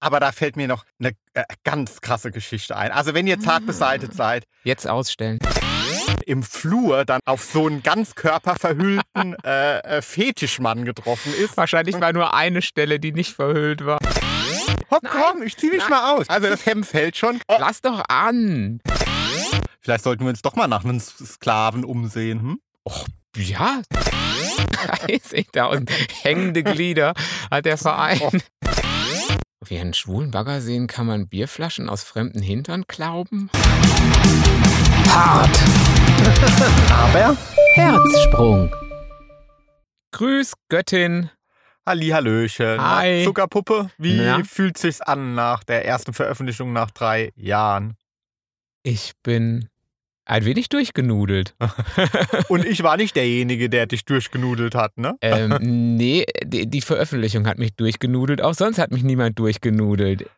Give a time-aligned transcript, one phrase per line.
[0.00, 2.90] Aber da fällt mir noch eine äh, ganz krasse Geschichte ein.
[2.90, 5.38] Also wenn ihr zart beseitet seid, Jetzt ausstellen.
[6.26, 11.56] im Flur dann auf so einen ganz körperverhüllten äh, äh, Fetischmann getroffen ist.
[11.56, 13.98] Wahrscheinlich war nur eine Stelle, die nicht verhüllt war.
[14.90, 16.28] Hopp, komm, ich zieh mich mal aus.
[16.28, 17.40] Also das Hemd fällt schon.
[17.48, 18.80] Lass doch an.
[19.80, 22.40] Vielleicht sollten wir uns doch mal nach einem Sklaven umsehen.
[22.40, 22.60] Hm?
[23.36, 23.82] Ja.
[25.06, 25.90] 30.000
[26.22, 27.12] hängende Glieder
[27.50, 28.42] hat der Verein.
[29.66, 33.50] Wie einen schwulen Bagger sehen, kann man Bierflaschen aus fremden Hintern klauben.
[35.06, 35.58] Hart.
[36.90, 37.36] Aber
[37.74, 38.74] Herzsprung.
[40.12, 41.28] Grüß Göttin.
[41.84, 42.80] Hallihallöchen.
[42.80, 43.22] Hi.
[43.22, 44.42] Zuckerpuppe, wie Na?
[44.44, 47.98] fühlt sich's an nach der ersten Veröffentlichung nach drei Jahren?
[48.82, 49.68] Ich bin
[50.30, 51.54] ein wenig durchgenudelt.
[52.48, 55.16] Und ich war nicht derjenige, der dich durchgenudelt hat, ne?
[55.20, 55.56] ähm,
[55.96, 58.40] nee, die, die Veröffentlichung hat mich durchgenudelt.
[58.40, 60.30] Auch sonst hat mich niemand durchgenudelt.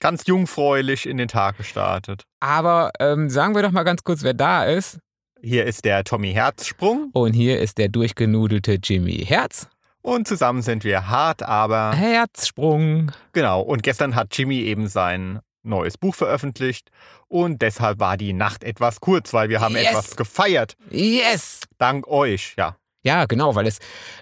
[0.00, 2.24] Ganz jungfräulich in den Tag gestartet.
[2.40, 4.98] Aber ähm, sagen wir doch mal ganz kurz, wer da ist.
[5.40, 9.68] Hier ist der Tommy Herzsprung Und hier ist der durchgenudelte Jimmy Herz.
[10.02, 13.12] und zusammen sind wir hart, aber Herzsprung.
[13.32, 13.60] genau.
[13.60, 16.90] Und gestern hat Jimmy eben sein neues Buch veröffentlicht
[17.28, 19.86] und deshalb war die Nacht etwas kurz, weil wir haben Yes.
[19.88, 20.76] etwas gefeiert.
[20.90, 21.62] Yes!
[21.78, 22.76] Dank euch, ja.
[23.02, 23.78] Ja, genau, weil es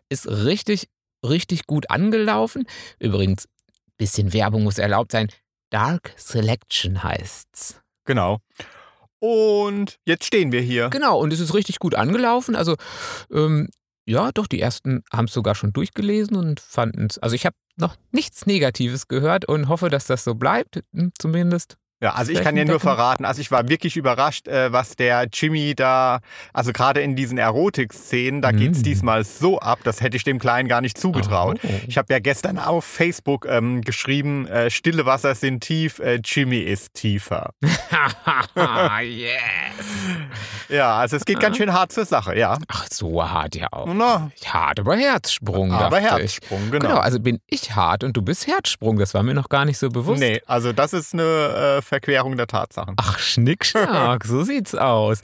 [0.08, 0.88] ist richtig,
[1.24, 2.66] richtig gut angelaufen.
[2.98, 3.46] Übrigens,
[3.96, 5.28] bisschen Werbung muss erlaubt sein.
[5.70, 7.80] Dark Selection heißt's.
[8.04, 8.40] Genau.
[9.18, 10.90] Und jetzt stehen wir hier.
[10.90, 12.54] Genau, und es ist richtig gut angelaufen.
[12.56, 12.76] Also,
[13.32, 13.68] ähm,
[14.06, 17.18] ja, doch, die ersten haben es sogar schon durchgelesen und fanden es.
[17.18, 21.76] Also, ich habe noch nichts Negatives gehört und hoffe, dass das so bleibt, hm, zumindest.
[22.04, 25.26] Ja, also ich kann ja nur verraten, also ich war wirklich überrascht, äh, was der
[25.32, 26.20] Jimmy da,
[26.52, 28.82] also gerade in diesen Erotik-Szenen, da geht's Mm.
[28.82, 31.58] diesmal so ab, das hätte ich dem Kleinen gar nicht zugetraut.
[31.62, 31.68] Oh.
[31.88, 36.58] Ich habe ja gestern auf Facebook ähm, geschrieben, äh, stille Wasser sind tief, äh, Jimmy
[36.58, 37.54] ist tiefer.
[39.00, 39.86] yes!
[40.68, 42.58] Ja, also es geht ganz schön hart zur Sache, ja.
[42.68, 43.86] Ach, so hart ja auch.
[43.94, 45.72] Na, Hart, aber Herzsprung.
[45.72, 46.34] aber dachte ich.
[46.34, 46.88] Herzsprung, genau.
[46.88, 48.98] Genau, also bin ich hart und du bist Herzsprung.
[48.98, 50.20] Das war mir noch gar nicht so bewusst.
[50.20, 52.94] Nee, also das ist eine äh, Verquerung der Tatsachen.
[52.96, 55.20] Ach, Schnickschnack, so sieht's aus.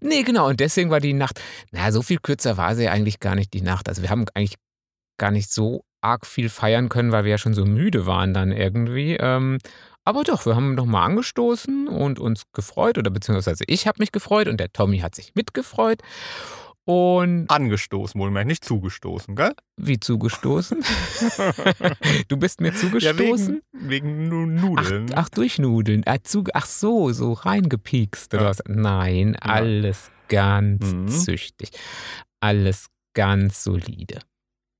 [0.00, 1.40] Nee, genau, und deswegen war die Nacht,
[1.70, 3.88] naja, so viel kürzer war sie eigentlich gar nicht, die Nacht.
[3.88, 4.56] Also wir haben eigentlich
[5.18, 8.52] gar nicht so arg viel feiern können, weil wir ja schon so müde waren dann
[8.52, 9.16] irgendwie.
[9.16, 9.58] Ähm,
[10.06, 14.48] aber doch, wir haben nochmal angestoßen und uns gefreut, oder beziehungsweise ich habe mich gefreut
[14.48, 16.00] und der Tommy hat sich mitgefreut.
[16.86, 19.54] Und Angestoßen, wohlmerkt, nicht zugestoßen, gell?
[19.76, 20.82] wie zugestoßen?
[22.28, 23.62] du bist mir Ja, zugestoßen?
[23.72, 25.06] wegen, wegen Nu- Ach, Nudeln.
[25.14, 26.02] ach, durchnudeln.
[26.06, 28.48] Ach, zu, ach so, so reingepiekst oder Ja.
[28.50, 28.62] was?
[28.68, 31.08] Nein, alles ganz Mhm.
[31.08, 31.70] züchtig.
[32.40, 34.20] Alles ganz solide.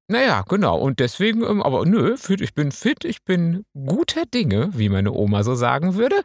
[0.07, 0.77] Naja, genau.
[0.79, 5.13] Und deswegen, ähm, aber nö, fit, ich bin fit, ich bin guter Dinge, wie meine
[5.13, 6.23] Oma so sagen würde.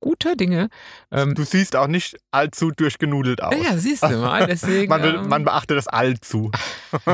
[0.00, 0.70] Guter Dinge.
[1.10, 3.54] Ähm, Du siehst auch nicht allzu durchgenudelt aus.
[3.54, 4.88] naja, siehst du mal, deswegen.
[4.88, 6.50] Man, will, ähm, man beachte das allzu.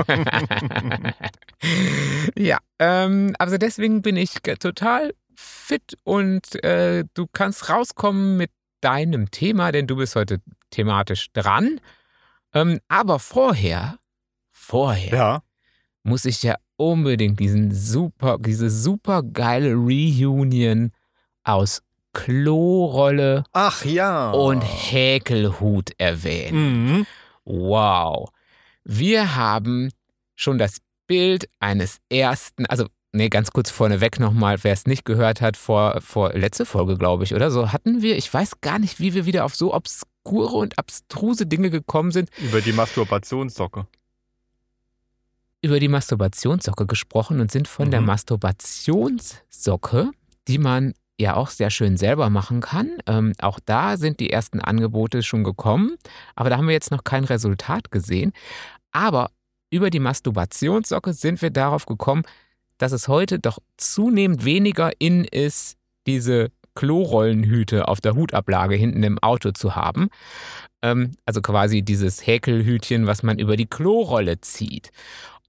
[2.37, 9.31] ja, ähm, also deswegen bin ich total fit und äh, du kannst rauskommen mit deinem
[9.33, 11.81] Thema, denn du bist heute thematisch dran.
[12.53, 13.99] Ähm, aber vorher,
[14.53, 15.43] vorher Ja.
[16.05, 20.93] Muss ich ja unbedingt diesen super, diese super geile Reunion
[21.43, 21.83] aus
[22.13, 24.31] Klorolle Ach ja.
[24.31, 26.99] und Häkelhut erwähnen.
[26.99, 27.07] Mhm.
[27.45, 28.31] Wow.
[28.85, 29.91] Wir haben
[30.37, 35.41] schon das Bild eines ersten, also nee, ganz kurz vorneweg nochmal, wer es nicht gehört
[35.41, 39.01] hat, vor, vor letzte Folge, glaube ich, oder so, hatten wir, ich weiß gar nicht,
[39.01, 43.87] wie wir wieder auf so obskure und abstruse Dinge gekommen sind, Über die Masturbationssocke.
[45.65, 48.09] Über die Masturbationssocke gesprochen und sind von der Mhm.
[48.09, 50.11] Masturbationssocke,
[50.47, 52.99] die man ja auch sehr schön selber machen kann.
[53.07, 55.97] Ähm, auch da sind die ersten Angebote schon gekommen,
[56.35, 58.35] aber da haben wir jetzt noch kein Resultat gesehen.
[58.93, 59.31] Aber
[59.71, 62.25] über die Masturbationssocke sind wir darauf gekommen,
[62.77, 69.19] dass es heute doch zunehmend weniger in ist, diese Klorollenhüte auf der Hutablage hinten im
[69.21, 70.11] Auto zu haben.
[70.83, 74.91] Ähm, also quasi dieses Häkelhütchen, was man über die Klorolle zieht.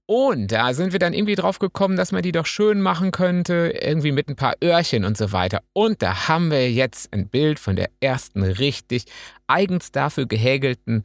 [0.08, 3.74] Und da sind wir dann irgendwie drauf gekommen, dass man die doch schön machen könnte,
[3.80, 5.62] irgendwie mit ein paar Öhrchen und so weiter.
[5.72, 9.06] Und da haben wir jetzt ein Bild von der ersten richtig
[9.48, 11.02] eigens dafür gehäkelten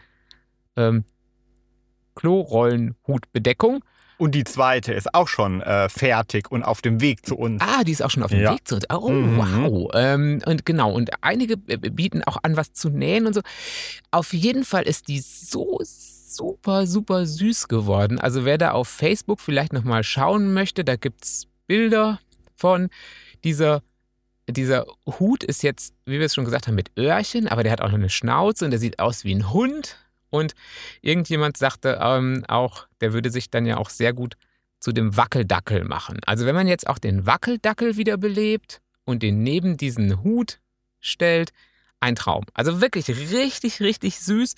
[0.77, 1.03] ähm,
[2.15, 3.83] Klorollenhutbedeckung.
[4.17, 7.59] Und die zweite ist auch schon äh, fertig und auf dem Weg zu uns.
[7.65, 8.53] Ah, die ist auch schon auf dem Ja.
[8.53, 8.85] Weg zu uns.
[8.93, 9.37] Oh, Mhm.
[9.37, 9.91] wow.
[9.95, 13.41] Ähm, und genau, und einige äh, bieten auch an, was zu nähen und so.
[14.11, 15.79] Auf jeden Fall ist die so
[16.35, 18.19] super, super süß geworden.
[18.19, 22.19] Also wer da auf Facebook vielleicht nochmal schauen möchte, da gibt es Bilder
[22.55, 22.89] von.
[23.43, 23.81] dieser,
[24.47, 27.81] dieser Hut ist jetzt, wie wir es schon gesagt haben, mit Öhrchen, aber der hat
[27.81, 29.97] auch noch eine Schnauze und der sieht aus wie ein Hund.
[30.29, 30.53] Und
[31.01, 34.35] irgendjemand sagte ähm, auch, der würde sich dann ja auch sehr gut
[34.79, 36.19] zu dem Wackeldackel machen.
[36.25, 40.59] Also wenn man jetzt auch den Wackeldackel wiederbelebt und den neben diesen Hut
[40.99, 41.51] stellt,
[41.99, 42.45] ein Traum.
[42.53, 44.55] Also wirklich richtig, richtig süß.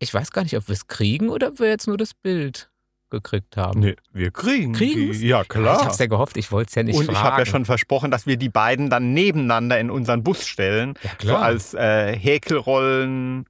[0.00, 2.68] Ich weiß gar nicht, ob wir es kriegen oder ob wir jetzt nur das Bild
[3.10, 3.80] gekriegt haben.
[3.80, 5.18] Nee, wir kriegen Kriegen's?
[5.18, 5.28] die.
[5.28, 5.84] Ja, Ich klar.
[5.84, 7.16] hab's ja gehofft, ich wollte es ja nicht Und fragen.
[7.18, 10.94] ich habe ja schon versprochen, dass wir die beiden dann nebeneinander in unseren Bus stellen.
[11.02, 11.42] Ja, So klar.
[11.42, 13.46] als äh, Häkelrollen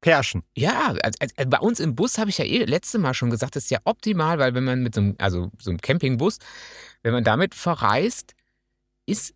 [0.00, 0.42] Pärchen.
[0.56, 3.64] Ja, also bei uns im Bus habe ich ja eh letzte Mal schon gesagt, das
[3.64, 6.38] ist ja optimal, weil wenn man mit so einem, also so einem Campingbus,
[7.02, 8.34] wenn man damit verreist,
[9.06, 9.32] ist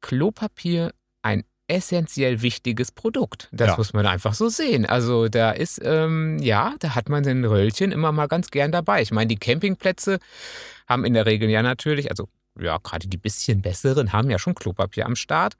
[0.00, 3.48] Klopapier ein essentiell wichtiges Produkt.
[3.52, 3.76] Das Ja.
[3.76, 4.86] muss man einfach so sehen.
[4.86, 9.02] Also da ist, ähm, ja, da hat man den Röllchen immer mal ganz gern dabei.
[9.02, 10.18] Ich meine, die Campingplätze
[10.88, 12.28] haben in der Regel ja natürlich, also
[12.58, 15.54] ja, gerade die bisschen besseren haben ja schon Klopapier am Start.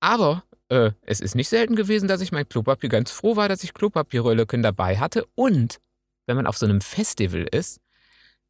[0.00, 3.62] Aber äh, es ist nicht selten gewesen, dass ich mein Klopapier ganz froh war, dass
[3.62, 5.26] ich Klopapierröllchen dabei hatte.
[5.34, 5.78] Und
[6.26, 7.80] wenn man auf so einem Festival ist,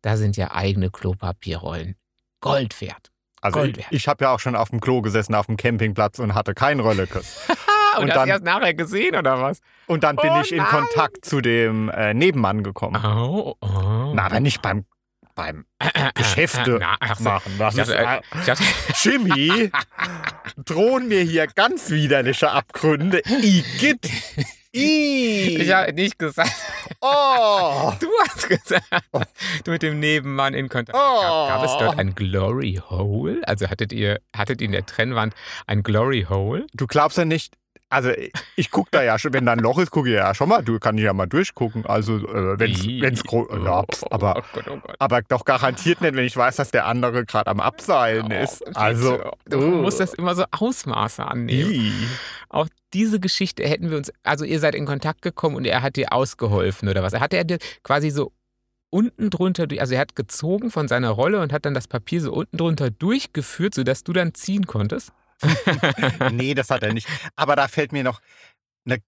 [0.02, 1.96] da sind ja eigene Klopapierrollen
[2.40, 3.11] Gold wert.
[3.42, 6.18] Also Gold ich, ich habe ja auch schon auf dem Klo gesessen auf dem Campingplatz
[6.20, 7.40] und hatte kein Röllekes.
[7.94, 9.60] Und, Und hast dann- du erst nachher gesehen, oder was?
[9.86, 10.66] Und dann bin Oh ich in nein.
[10.66, 12.96] Kontakt zu dem äh, Nebenmann gekommen.
[13.04, 14.12] Oh, oh.
[14.14, 14.86] Na, aber nicht beim,
[15.34, 15.66] beim
[16.14, 17.52] Geschäfte Na, ach machen.
[17.58, 18.62] Das Ich ist, äh, dachte,
[19.02, 19.70] Jimmy,
[20.64, 23.22] drohen mir hier ganz widerliche Abgründe.
[23.26, 24.08] Igitt.
[24.74, 25.58] I.
[25.60, 26.50] ich habe nicht gesagt,
[27.02, 27.92] oh.
[28.00, 28.86] du hast gesagt,
[29.64, 30.96] du mit dem Nebenmann in Kontakt.
[30.98, 31.20] Oh.
[31.20, 33.42] Gab, gab es dort ein Glory Hole?
[33.46, 35.34] Also hattet ihr, hattet ihr in der Trennwand
[35.66, 36.66] ein Glory Hole?
[36.72, 37.54] Du glaubst ja nicht,
[37.92, 38.10] also
[38.56, 40.62] ich gucke da ja schon, wenn da ein Loch ist, gucke ich ja schon mal,
[40.62, 41.84] du kannst ja mal durchgucken.
[41.84, 44.96] Also äh, wenn es groß, ja, pf, aber, Oh Gott, oh Gott.
[44.98, 48.62] aber doch garantiert nicht, wenn ich weiß, dass der andere gerade am Abseilen Oh, ist.
[48.76, 49.82] Also, du oh.
[49.82, 51.70] musst das immer so Ausmaße annehmen.
[51.70, 51.92] Ih.
[52.48, 55.96] Auch diese Geschichte hätten wir uns, also ihr seid in Kontakt gekommen und er hat
[55.96, 57.12] dir ausgeholfen oder was?
[57.12, 58.32] Hat er dir quasi so
[58.88, 62.32] unten drunter, also er hat gezogen von seiner Rolle und hat dann das Papier so
[62.32, 65.12] unten drunter durchgeführt, sodass du dann ziehen konntest?
[66.32, 67.08] nee, das hat er nicht.
[67.36, 68.20] Aber da fällt mir noch
[68.86, 68.98] eine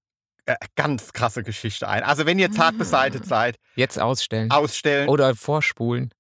[0.47, 2.03] äh, ganz krasse Geschichte ein.
[2.03, 4.51] Also wenn ihr zart beseitigt seid, Jetzt ausstellen.
[4.51, 6.13] ausstellen, Oder vorspulen.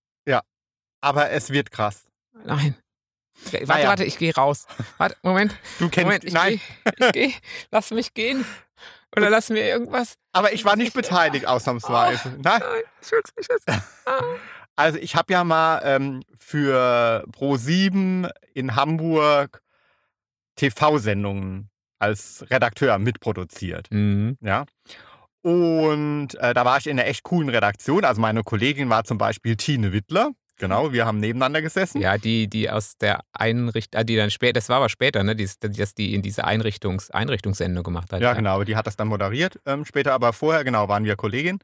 [1.00, 2.06] aber es wird krass.
[2.46, 2.76] Nein.
[3.50, 3.88] Warte, Naja.
[3.88, 4.66] warte, ich gehe raus.
[4.96, 6.60] Warte, Moment, Du kennst, Moment, ich nein,
[6.96, 7.06] gehe.
[7.08, 7.32] Ich gehe.
[7.70, 8.46] Lass mich gehen.
[9.16, 10.14] Oder lass mir irgendwas.
[10.32, 12.30] aber ich war nicht beteiligt ausnahmsweise.
[12.42, 12.60] Nein.
[12.60, 13.82] Nein, ich will's nicht wissen.
[14.06, 14.22] Ah.
[14.76, 19.60] Also ich habe ja mal ähm, für Pro7 in Hamburg
[20.56, 23.88] TV-Sendungen als Redakteur mitproduziert.
[23.90, 24.36] Mhm.
[24.40, 24.64] Ja.
[25.42, 28.04] Und äh, da war ich in einer echt coolen Redaktion.
[28.04, 30.30] Also meine Kollegin war zum Beispiel Tine Wittler.
[30.56, 32.00] Genau, wir haben nebeneinander gesessen.
[32.00, 35.34] Ja, die, die aus der Einrichtung, ah, die dann später, das war aber später, ne,
[35.34, 38.20] die, dass die in diese Einrichtungs, Einrichtungssendung gemacht hat.
[38.20, 41.58] Ja, genau, die hat das dann moderiert ähm, später, aber vorher, genau, waren wir Kollegin.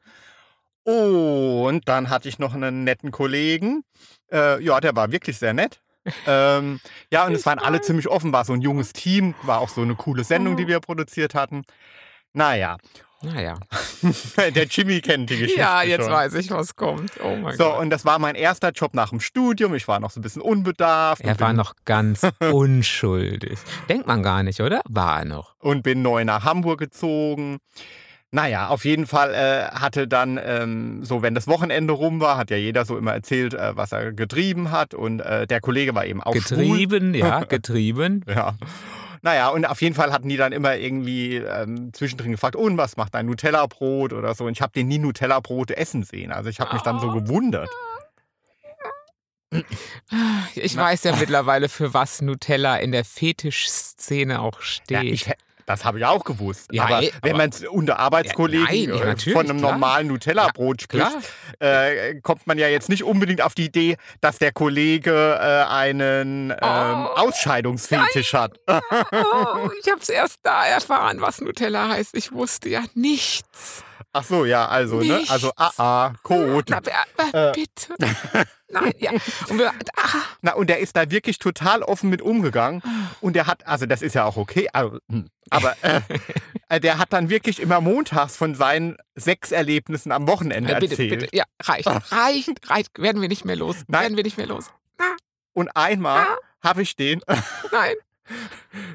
[0.83, 3.83] Und dann hatte ich noch einen netten Kollegen.
[4.31, 5.81] Äh, ja, der war wirklich sehr nett.
[6.27, 6.79] Ähm,
[7.11, 9.81] ja, und es waren alle ziemlich offen, war so ein junges Team, war auch so
[9.81, 11.63] eine coole Sendung, die wir produziert hatten.
[12.33, 12.77] Naja,
[13.23, 13.59] Naja.
[14.37, 15.59] der Jimmy kennt die Geschichte.
[15.59, 16.11] Ja, jetzt schon.
[16.13, 17.11] weiß ich, was kommt.
[17.23, 17.79] Oh mein So, Gott.
[17.79, 19.75] und das war mein erster Job nach dem Studium.
[19.75, 21.21] Ich war noch so ein bisschen unbedarft.
[21.21, 22.21] Er war noch ganz
[22.51, 23.59] unschuldig.
[23.89, 24.81] Denkt man gar nicht, oder?
[24.89, 25.55] War er noch.
[25.59, 27.59] und bin neu nach Hamburg gezogen.
[28.33, 32.49] Naja, auf jeden Fall äh, hatte dann, ähm, so wenn das Wochenende rum war, hat
[32.49, 34.93] ja jeder so immer erzählt, äh, was er getrieben hat.
[34.93, 36.57] Und äh, der Kollege war eben auch schwul.
[36.57, 38.23] Getrieben, ja, getrieben.
[38.27, 38.55] Ja.
[39.21, 42.95] Naja, und auf jeden Fall hatten die dann immer irgendwie ähm, zwischendrin gefragt, und was
[42.95, 44.45] macht dein Nutella-Brot oder so.
[44.45, 46.31] Und ich habe den nie Nutella-Brote essen sehen.
[46.31, 47.69] Also ich habe mich dann so gewundert.
[50.55, 50.83] Ich Na.
[50.83, 54.89] weiß ja mittlerweile, für was Nutella in der Fetischszene auch steht.
[54.91, 55.29] Ja, ich,
[55.71, 56.67] das habe ich auch gewusst.
[56.71, 59.71] Ja, aber eh, wenn man es unter Arbeitskollegen Ja, nein, ja, äh, von einem klar.
[59.73, 61.21] normalen Nutella-Brot spricht, Klar.
[61.59, 66.51] äh, kommt man ja jetzt nicht unbedingt auf die Idee, dass der Kollege äh, einen
[66.51, 67.05] ähm, Oh.
[67.15, 68.59] Ausscheidungsfetisch hat.
[68.67, 72.15] Oh, ich habe es erst da erfahren, was Nutella heißt.
[72.15, 73.83] Ich wusste ja nichts.
[74.13, 75.17] Ach so, ja, also, ne?
[75.17, 75.31] Nichts.
[75.31, 76.65] Also, ah, ah, Code.
[76.69, 77.53] Na, aber, Äh.
[77.53, 77.95] bitte.
[78.69, 79.11] Nein, ja.
[79.49, 80.07] Und wir, ah,
[80.41, 82.81] Na, und der ist da wirklich total offen mit umgegangen.
[83.19, 86.01] Und der hat, also das ist ja auch okay, also, hm, aber äh,
[86.69, 90.93] äh, der hat dann wirklich immer montags von seinen sechs Erlebnissen am Wochenende äh, bitte,
[90.93, 91.19] erzählt.
[91.21, 91.35] bitte.
[91.35, 91.87] Ja, reicht.
[92.11, 92.99] Reicht, reicht.
[92.99, 93.77] Werden wir nicht mehr los.
[93.87, 94.01] Nein.
[94.03, 94.71] Werden wir nicht mehr los.
[95.53, 96.37] Und einmal Ah.
[96.63, 97.21] habe ich den,
[97.71, 97.95] Nein.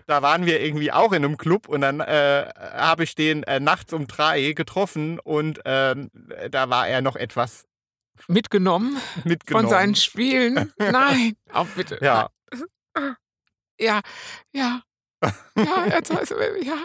[0.06, 3.60] Da waren wir irgendwie auch in einem Club und dann äh, habe ich den äh,
[3.60, 6.10] nachts um drei getroffen und ähm,
[6.50, 7.66] da war er noch etwas
[8.28, 9.68] Mitgenommen mitgenommen.
[9.68, 10.72] von seinen Spielen.
[10.78, 11.36] Nein.
[11.52, 11.98] Auch bitte.
[12.00, 12.30] Ja.
[13.78, 14.00] Ja,
[14.52, 14.82] ja.
[15.56, 16.76] Ja, jetzt weiß ich, ja.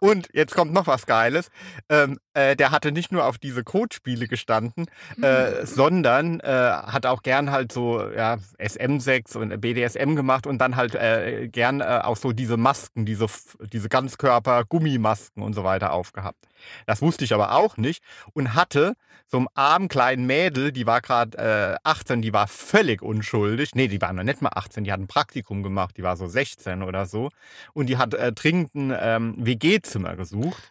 [0.00, 1.48] Und jetzt kommt noch was Geiles.
[1.88, 4.86] Ähm, äh, der hatte nicht nur auf diese Codespiele gestanden,
[5.22, 10.76] äh, sondern äh, hat auch gern halt so ja, SM6 und BDSM gemacht und dann
[10.76, 13.26] halt äh, gern äh, auch so diese Masken, diese,
[13.72, 16.38] diese Ganzkörper-Gummimasken und so weiter aufgehabt.
[16.86, 18.02] Das wusste ich aber auch nicht
[18.32, 18.94] und hatte
[19.26, 23.74] so einem armen kleinen Mädel, die war gerade äh, 18, die war völlig unschuldig.
[23.74, 26.26] Nee, die war noch nicht mal 18, die hat ein Praktikum gemacht, die war so
[26.26, 27.30] 16 oder so.
[27.72, 30.62] Und die hat äh, dringend ein ähm, WG-Zimmer gesucht.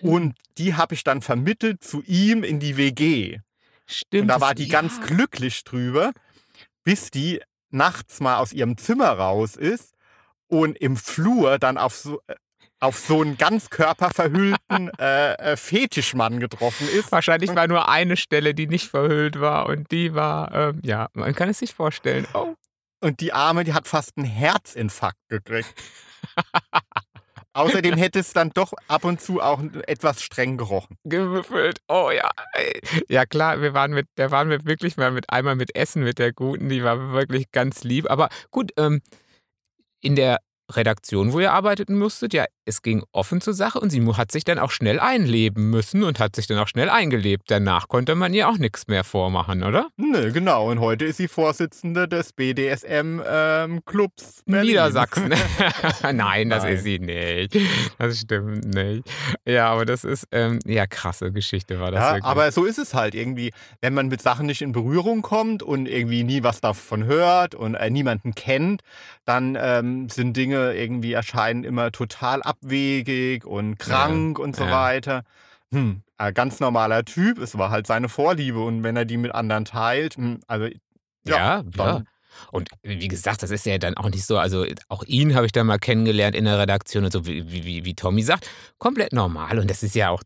[0.00, 3.40] Und die habe ich dann vermittelt zu ihm in die WG.
[3.86, 4.22] Stimmt.
[4.22, 5.04] Und da war die ganz ja.
[5.04, 6.12] glücklich drüber,
[6.84, 9.94] bis die nachts mal aus ihrem Zimmer raus ist
[10.46, 12.34] und im Flur dann auf so, äh,
[12.80, 17.12] auf so einen ganz körperverhüllten äh, äh, Fetischmann getroffen ist.
[17.12, 21.34] Wahrscheinlich war nur eine Stelle, die nicht verhüllt war und die war, ähm, ja, man
[21.34, 22.26] kann es sich vorstellen.
[22.34, 22.54] Oh,
[23.00, 25.72] Und die Arme, die hat fast einen Herzinfarkt gekriegt.
[27.54, 30.96] Außerdem hätte es dann doch ab und zu auch etwas streng gerochen.
[31.04, 31.80] gewürfelt.
[31.88, 32.30] Oh ja.
[33.08, 36.18] Ja klar, wir waren mit, da waren wir wirklich mal mit einmal mit Essen mit
[36.18, 38.10] der Guten, die war wirklich ganz lieb.
[38.10, 39.02] Aber gut, ähm,
[40.00, 40.38] in der
[40.70, 44.44] Redaktion, wo ihr arbeiten musstet, ja, es ging offen zur Sache und sie hat sich
[44.44, 47.44] dann auch schnell einleben müssen und hat sich dann auch schnell eingelebt.
[47.48, 49.88] Danach konnte man ihr auch nichts mehr vormachen, oder?
[49.96, 50.70] Nö, genau.
[50.70, 55.32] Und heute ist sie Vorsitzende des BDSM-Clubs Niedersachsen.
[56.12, 56.72] Nein, das Nein.
[56.74, 57.56] ist sie nicht.
[57.98, 59.04] Das stimmt nicht.
[59.44, 62.24] Ja, aber das ist, ähm, ja, krasse Geschichte war das Ja, wirklich.
[62.24, 65.88] aber so ist es halt irgendwie, wenn man mit Sachen nicht in Berührung kommt und
[65.88, 68.82] irgendwie nie was davon hört und äh, niemanden kennt,
[69.24, 74.70] dann ähm, sind Dinge irgendwie erscheinen immer total abwegig und krank und so ja.
[74.70, 75.24] weiter.
[75.72, 79.34] Hm, ein ganz normaler Typ, es war halt seine Vorliebe und wenn er die mit
[79.34, 80.66] anderen teilt, hm, also
[81.26, 81.62] Ja, ja.
[81.62, 82.08] dann-
[82.50, 85.52] Und wie gesagt, das ist ja dann auch nicht so, also auch ihn habe ich
[85.52, 89.12] dann mal kennengelernt in der Redaktion und so, wie, wie, wie- wie Tommy sagt, komplett
[89.12, 89.58] normal.
[89.58, 90.22] Und das ist ja auch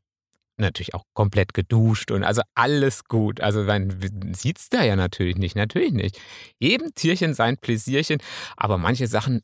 [0.57, 3.41] natürlich auch komplett geduscht und also alles gut.
[3.41, 3.91] Also man
[4.35, 6.19] sieht es da ja natürlich nicht, natürlich nicht.
[6.59, 8.19] Jedem Tierchen sein Pläsierchen,
[8.57, 9.43] aber manche Sachen,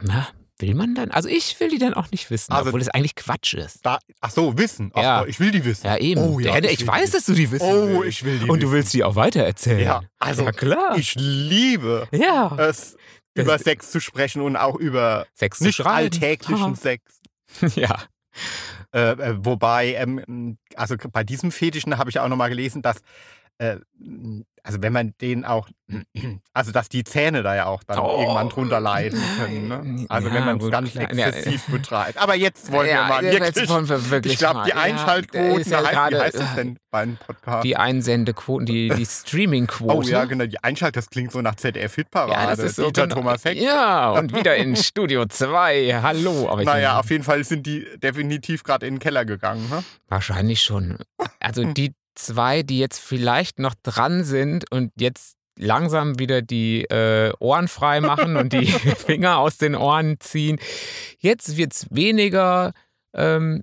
[0.00, 0.28] na,
[0.62, 3.14] will man dann, also ich will die dann auch nicht wissen, Also- obwohl es eigentlich
[3.14, 3.84] Quatsch ist.
[3.84, 4.90] da, ach so, wissen.
[4.94, 5.24] Ach, Ja.
[5.26, 5.86] ich will die wissen.
[5.86, 6.22] Ja, eben.
[6.22, 8.08] Oh, ja, Der- ich ich weiß, dass du die wissen Oh, willst.
[8.08, 9.80] ich will die Und du willst die auch weitererzählen.
[9.80, 10.96] Ja, also ja klar.
[10.96, 12.56] ich liebe ja.
[12.56, 12.96] es,
[13.34, 17.02] Das- über Sex zu sprechen und auch über Sex nicht alltäglichen Sex.
[17.76, 17.96] ja.
[18.94, 22.98] Äh, äh, wobei, ähm, also bei diesem Fetischen habe ich auch nochmal gelesen, dass,
[23.62, 23.76] äh,
[24.64, 25.68] also wenn man den auch,
[26.52, 29.68] also dass die Zähne da ja auch dann Oh, irgendwann drunter leiden können.
[29.68, 30.06] Ne?
[30.08, 31.12] Also Ja, wenn man es ganz klar.
[31.12, 32.16] Ja, exzessiv betreibt.
[32.18, 34.64] Aber jetzt wollen wir Ja, mal jetzt wirklich, wollen wir wirklich ich glaube, mal.
[34.64, 37.64] die Ja, Einschaltquoten, ja heißt, wie heißt das äh, denn beim Podcast?
[37.64, 39.94] Die Einsendequoten, die, die Streaming-Quote.
[39.96, 42.32] oh ja, genau, die Einschalt, das klingt so nach ZDF-Hitparade.
[42.32, 43.16] Ja, das ist so Dieter genau.
[43.16, 43.60] Thomas Heck.
[43.60, 46.00] Ja, und wieder in Studio 2.
[46.02, 46.48] Hallo.
[46.48, 49.68] Aber Naja, auf jeden Fall sind die definitiv gerade in den Keller gegangen.
[49.70, 49.82] Ne?
[50.08, 50.98] Wahrscheinlich schon.
[51.40, 57.32] Also die zwei, die jetzt vielleicht noch dran sind und jetzt langsam wieder die äh,
[57.38, 58.66] Ohren frei machen und die
[58.96, 60.58] Finger aus den Ohren ziehen.
[61.18, 62.72] Jetzt wird es weniger
[63.14, 63.62] ähm,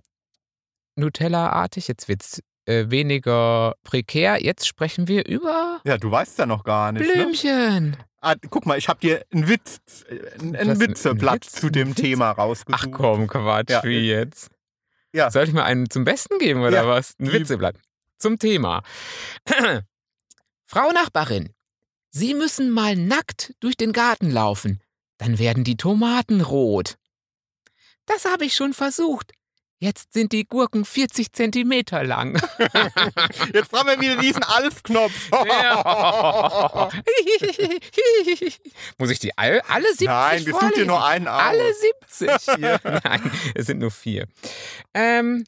[0.96, 4.44] Nutella-artig, jetzt wird es äh, weniger prekär.
[4.44, 7.08] Jetzt sprechen wir über Ja, du weißt ja noch gar nicht.
[7.08, 7.14] Ne?
[7.14, 7.98] Blümchen.
[8.22, 9.80] Ah, guck mal, ich habe dir ein Witz,
[10.10, 11.52] äh, ein, Witzeblatt Witz?
[11.54, 12.02] zu dem Witz?
[12.02, 12.86] Thema rausgesucht.
[12.86, 14.50] Ach komm, Quatsch, Ja, wie jetzt?
[15.14, 15.32] ja.
[15.32, 17.14] Soll ich mal einen zum Besten geben oder Ja, was?
[17.20, 17.32] Ein.
[17.32, 17.76] Witzeblatt.
[18.20, 18.84] Zum Thema.
[20.66, 21.54] Frau Nachbarin,
[22.12, 24.82] Sie müssen mal nackt durch den Garten laufen.
[25.18, 26.96] Dann werden die Tomaten rot.
[28.06, 29.32] Das habe ich schon versucht.
[29.82, 32.34] Jetzt sind die Gurken 40 Zentimeter lang.
[33.54, 35.30] Jetzt haben wir wieder diesen Alf-Knopf.
[35.48, 36.90] Ja.
[38.98, 41.42] Muss ich die all, alle 70 Nein, wir suchen dir nur einen aus.
[41.42, 41.74] Alle
[42.10, 42.80] 70 hier.
[42.84, 44.28] Nein, es sind nur vier.
[44.94, 45.46] Ähm,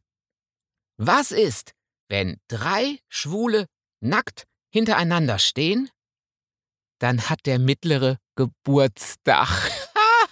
[0.97, 1.73] was ist,
[2.11, 3.65] wenn drei Schwule
[4.01, 5.89] nackt hintereinander stehen?
[6.99, 9.47] Dann hat der mittlere Geburtstag.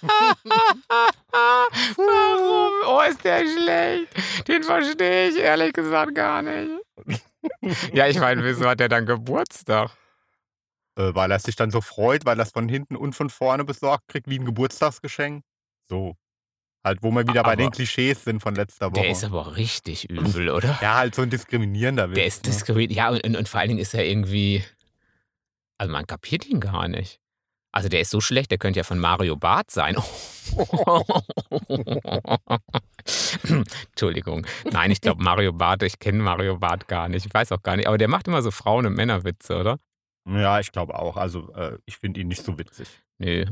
[1.96, 2.72] Warum?
[2.86, 4.46] Oh, ist der schlecht.
[4.46, 6.70] Den verstehe ich ehrlich gesagt gar nicht.
[7.94, 9.90] Ja, ich meine, wieso hat der dann Geburtstag?
[10.98, 13.64] Äh, weil er sich dann so freut, weil er es von hinten und von vorne
[13.64, 15.42] besorgt kriegt, wie ein Geburtstagsgeschenk.
[15.88, 16.16] So.
[16.82, 19.02] Halt, wo wir wieder bei Aber- den Klischees sind von letzter Woche.
[19.02, 20.78] Der ist aber richtig übel, oder?
[20.80, 22.14] ja, halt so ein diskriminierender Witz.
[22.16, 22.50] Der ist ne?
[22.52, 22.92] diskriminiert.
[22.92, 24.64] Ja, und, und, und vor allen Dingen ist er irgendwie.
[25.78, 27.20] Also man kapiert ihn gar nicht.
[27.72, 29.96] Also der ist so schlecht, der könnte ja von Mario Barth sein.
[33.90, 34.46] Entschuldigung.
[34.70, 37.26] Nein, ich glaube Mario Barth, ich kenne Mario Barth gar nicht.
[37.26, 37.86] Ich weiß auch gar nicht.
[37.86, 39.78] Aber der macht immer so Frauen- und Männerwitze, oder?
[40.30, 41.16] Ja, ich glaube auch.
[41.16, 42.88] Also äh, ich finde ihn nicht so witzig.
[43.18, 43.44] Nö.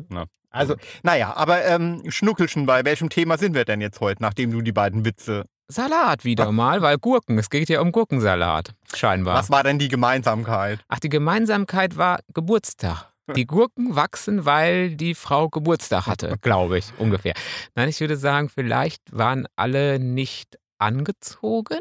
[0.50, 4.62] Also, naja, aber ähm, Schnuckelchen, bei welchem Thema sind wir denn jetzt heute, nachdem du
[4.62, 5.44] die beiden Witze.
[5.70, 9.34] Salat wieder mal, weil Gurken, es geht ja um Gurkensalat, scheinbar.
[9.34, 10.80] Was war denn die Gemeinsamkeit?
[10.88, 13.12] Ach, die Gemeinsamkeit war Geburtstag.
[13.36, 17.34] Die Gurken wachsen, weil die Frau Geburtstag hatte, glaube ich, ungefähr.
[17.74, 21.80] Nein, ich würde sagen, vielleicht waren alle nicht angezogen.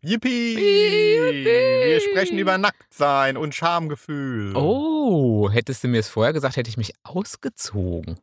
[0.00, 0.54] Yippie!
[0.54, 1.44] Yippie!
[1.44, 4.54] Wir sprechen über Nacktsein und Schamgefühl.
[4.56, 8.18] Oh, hättest du mir es vorher gesagt, hätte ich mich ausgezogen.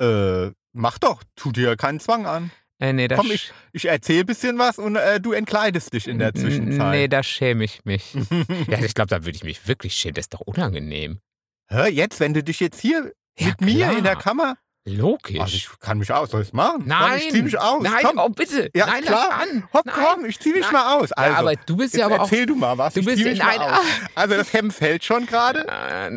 [0.00, 1.22] Äh, mach doch.
[1.36, 2.50] Tu dir keinen Zwang an.
[2.80, 6.18] Äh, nee, Komm, ich, ich erzähle ein bisschen was und äh, du entkleidest dich in
[6.18, 7.12] der N- Nee, Zwischenzeit.
[7.12, 8.12] da schäme ich mich.
[8.68, 10.14] ja, ich glaube, da würde ich mich wirklich schämen.
[10.14, 11.20] Das ist doch unangenehm.
[11.68, 14.22] Hör jetzt, wenn du dich jetzt hier Ja, mit mir in der klar.
[14.22, 14.56] Kammer.
[14.84, 15.38] Logisch.
[15.38, 16.30] Also ich kann mich aus.
[16.32, 16.78] Soll ich machen?
[16.80, 17.82] Komm, Nein, ich zieh mich aus.
[17.84, 18.18] nein, komm.
[18.18, 18.68] oh bitte.
[18.74, 19.28] Ja, nein, klar.
[19.30, 19.68] lass an.
[19.72, 19.94] Hopp, nein.
[19.96, 20.72] komm, ich zieh mich Nein.
[20.72, 21.12] mal aus.
[21.12, 22.20] Also, ja, aber du bist jetzt ja aber auch.
[22.24, 22.94] erzähl du mal was.
[22.94, 23.78] Du ich bist zieh mich in mal einer.
[23.78, 23.84] aus.
[24.16, 25.68] Also das Hemd fällt schon gerade.
[25.68, 26.10] Äh,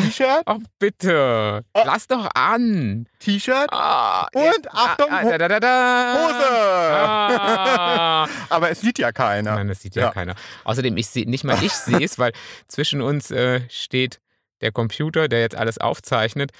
[0.00, 1.62] T-Shirt, oh, bitte.
[1.74, 1.82] Oh.
[1.84, 3.06] Lass doch an.
[3.18, 6.14] T-Shirt, Ah, Und Achtung, ah, ah, da, da, da.
[6.28, 6.46] Hose.
[6.50, 8.28] Ah.
[8.48, 9.56] Aber es sieht ja keiner.
[9.56, 10.10] Nein, das sieht ja, Ja.
[10.12, 10.34] keiner.
[10.64, 12.32] Außerdem, ich sehe nicht mal ich sehe es, weil
[12.68, 14.20] zwischen uns äh, steht
[14.62, 16.50] der Computer, der jetzt alles aufzeichnet,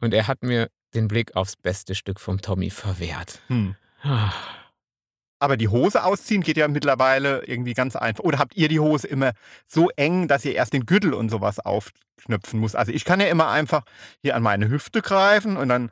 [0.00, 3.40] und er hat mir den Blick aufs beste Stück vom Tommy verwehrt.
[3.48, 3.74] Hm.
[4.02, 4.32] Ah.
[5.38, 8.24] Aber die Hose ausziehen geht ja mittlerweile irgendwie ganz einfach.
[8.24, 9.32] Oder habt ihr die Hose immer
[9.66, 12.74] so eng, dass ihr erst den Gürtel und sowas aufknöpfen muss?
[12.74, 13.84] Also ich kann ja immer einfach
[14.22, 15.90] hier an meine Hüfte greifen und dann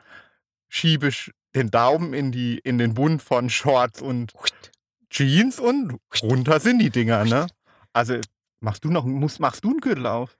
[0.69, 4.33] schiebe ich den Daumen in, die, in den Bund von Shorts und
[5.11, 7.47] Jeans und runter sind die Dinger, ne?
[7.93, 8.19] Also
[8.61, 10.39] machst du noch, musst, machst du einen Gürtel auf,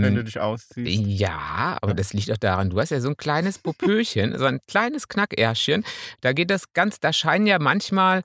[0.00, 1.06] wenn du Ähm, dich ausziehst?
[1.06, 4.60] ja, aber das liegt doch daran, du hast ja so ein kleines Popöchen, so ein
[4.66, 5.84] kleines Knackärschchen.
[6.20, 8.22] Da geht das ganz, da scheinen ja manchmal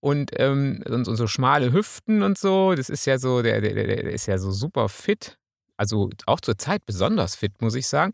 [0.00, 2.74] und, ähm, und, und so schmale Hüften und so.
[2.74, 5.37] Das ist ja so, der, der der ist ja so super fit.
[5.78, 8.12] Also auch zur Zeit besonders fit, muss ich sagen.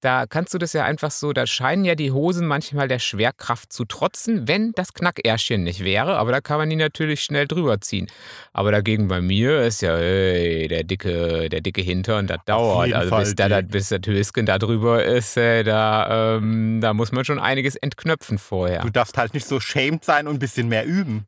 [0.00, 3.72] Da kannst du das ja einfach so, da scheinen ja die Hosen manchmal der Schwerkraft
[3.72, 6.18] zu trotzen, wenn das Knackärschchen nicht wäre.
[6.18, 8.08] Aber da kann man die natürlich schnell drüber ziehen.
[8.52, 12.92] Aber dagegen bei mir ist ja, ey, der dicke, der dicke Hintern, das dauert.
[12.92, 16.92] Also Fall bis, da, da, bis das Höschen da drüber ist, äh, da, ähm, da
[16.92, 18.80] muss man schon einiges entknöpfen vorher.
[18.82, 21.26] Du darfst halt nicht so shamed sein und ein bisschen mehr üben.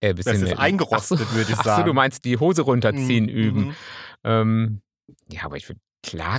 [0.00, 1.86] Äh, Das ist mehr- eingerostet, so, würde ich sagen.
[1.86, 3.60] du meinst die Hose runterziehen Mhm, üben.
[3.68, 3.74] mhm.
[4.26, 4.80] Ähm,
[5.28, 6.38] ja, aber ich würde klar,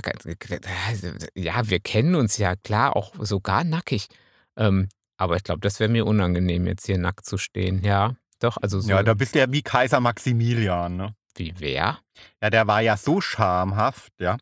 [0.88, 4.08] also, ja, wir kennen uns ja klar auch sogar nackig.
[4.56, 7.82] Ähm, aber ich glaube, das wäre mir unangenehm, jetzt hier nackt zu stehen.
[7.82, 11.10] Ja, doch, also so Ja, da bist du ja wie Kaiser Maximilian, ne?
[11.38, 11.98] wie wer?
[12.42, 14.38] Ja, der war ja so schamhaft, ja,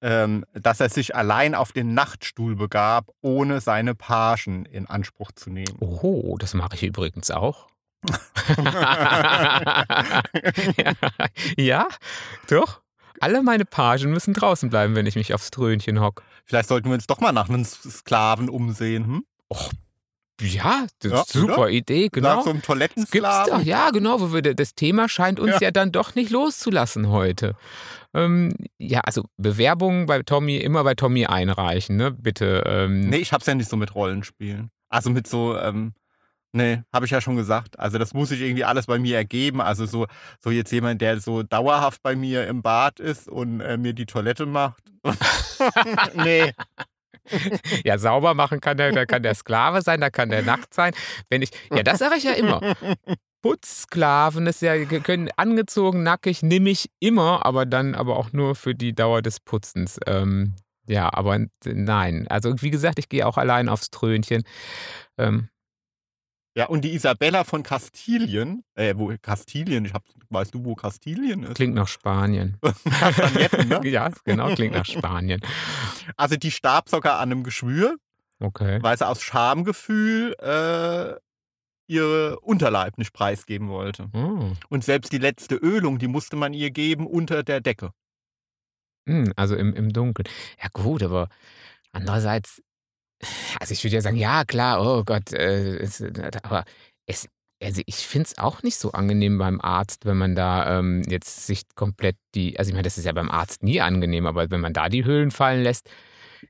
[0.00, 5.50] ähm, dass er sich allein auf den Nachtstuhl begab, ohne seine Pagen in Anspruch zu
[5.50, 5.76] nehmen.
[5.80, 7.68] Oh, das mache ich übrigens auch.
[10.76, 10.94] ja,
[11.56, 11.88] ja,
[12.48, 12.80] doch.
[13.20, 16.22] Alle meine Pagen müssen draußen bleiben, wenn ich mich aufs Trönchen hock.
[16.44, 19.24] Vielleicht sollten wir uns doch mal nach einem Sklaven umsehen, hm?
[20.40, 21.70] Ja, das Ja, ist super oder?
[21.70, 22.42] Idee, Nach genau.
[22.42, 23.64] so einem Das gibt's doch, Toilettensklaven.
[23.66, 24.20] ja, genau.
[24.20, 25.58] Wo wir, das Thema scheint uns Ja.
[25.62, 25.70] ja.
[25.72, 27.56] dann doch nicht loszulassen heute.
[28.14, 32.12] Ähm, ja, also Bewerbungen bei Tommy, immer bei Tommy einreichen, ne?
[32.12, 32.62] Bitte.
[32.66, 34.70] Ähm, Nee, ich hab's ja nicht so mit Rollenspielen.
[34.88, 35.92] Also mit so, ähm,
[36.52, 37.78] nee, habe ich ja schon gesagt.
[37.78, 39.60] Also das muss sich irgendwie alles bei mir ergeben.
[39.60, 40.06] Also so,
[40.40, 44.06] so jetzt jemand, der so dauerhaft bei mir im Bad ist und äh, mir die
[44.06, 44.82] Toilette macht.
[46.14, 46.52] nee.
[47.84, 50.92] Ja, sauber machen kann der, da kann der Sklave sein, da kann der nackt sein.
[51.28, 52.60] Wenn ich, ja, das sage ich ja immer.
[53.42, 58.74] Putzsklaven ist ja, können angezogen, nackig, nehme ich immer, aber dann aber auch nur für
[58.74, 59.98] die Dauer des Putzens.
[60.06, 60.56] Ähm,
[60.86, 62.26] ja, aber nein.
[62.28, 64.42] Also wie gesagt, ich gehe auch allein aufs Trönchen.
[65.18, 65.48] Ähm,
[66.58, 71.44] Ja, und die Isabella von Kastilien, äh, wo Kastilien, ich hab, weißt du, wo Kastilien
[71.44, 71.54] ist?
[71.54, 72.58] klingt nach Spanien.
[73.68, 73.80] Ne?
[73.88, 75.40] ja, genau, klingt nach Spanien.
[76.16, 77.94] Also die starb sogar an einem Geschwür,
[78.40, 78.82] Okay.
[78.82, 81.14] weil sie aus Schamgefühl äh,
[81.86, 84.08] ihre Unterleib nicht preisgeben wollte.
[84.12, 84.50] Oh.
[84.68, 87.92] Und selbst die letzte Ölung, die musste man ihr geben unter der Decke.
[89.08, 90.28] Hm, also im, im Dunkeln.
[90.60, 91.28] Ja, gut, aber
[91.92, 92.60] andererseits,
[93.60, 96.02] also ich würde ja sagen, ja, klar, oh Gott, äh, es,
[96.42, 96.64] aber
[97.06, 97.28] es,
[97.62, 101.46] also ich finde es auch nicht so angenehm beim Arzt, wenn man da ähm, jetzt
[101.46, 104.60] sich komplett die, also ich meine, das ist ja beim Arzt nie angenehm, aber wenn
[104.60, 105.90] man da die Hüllen fallen lässt,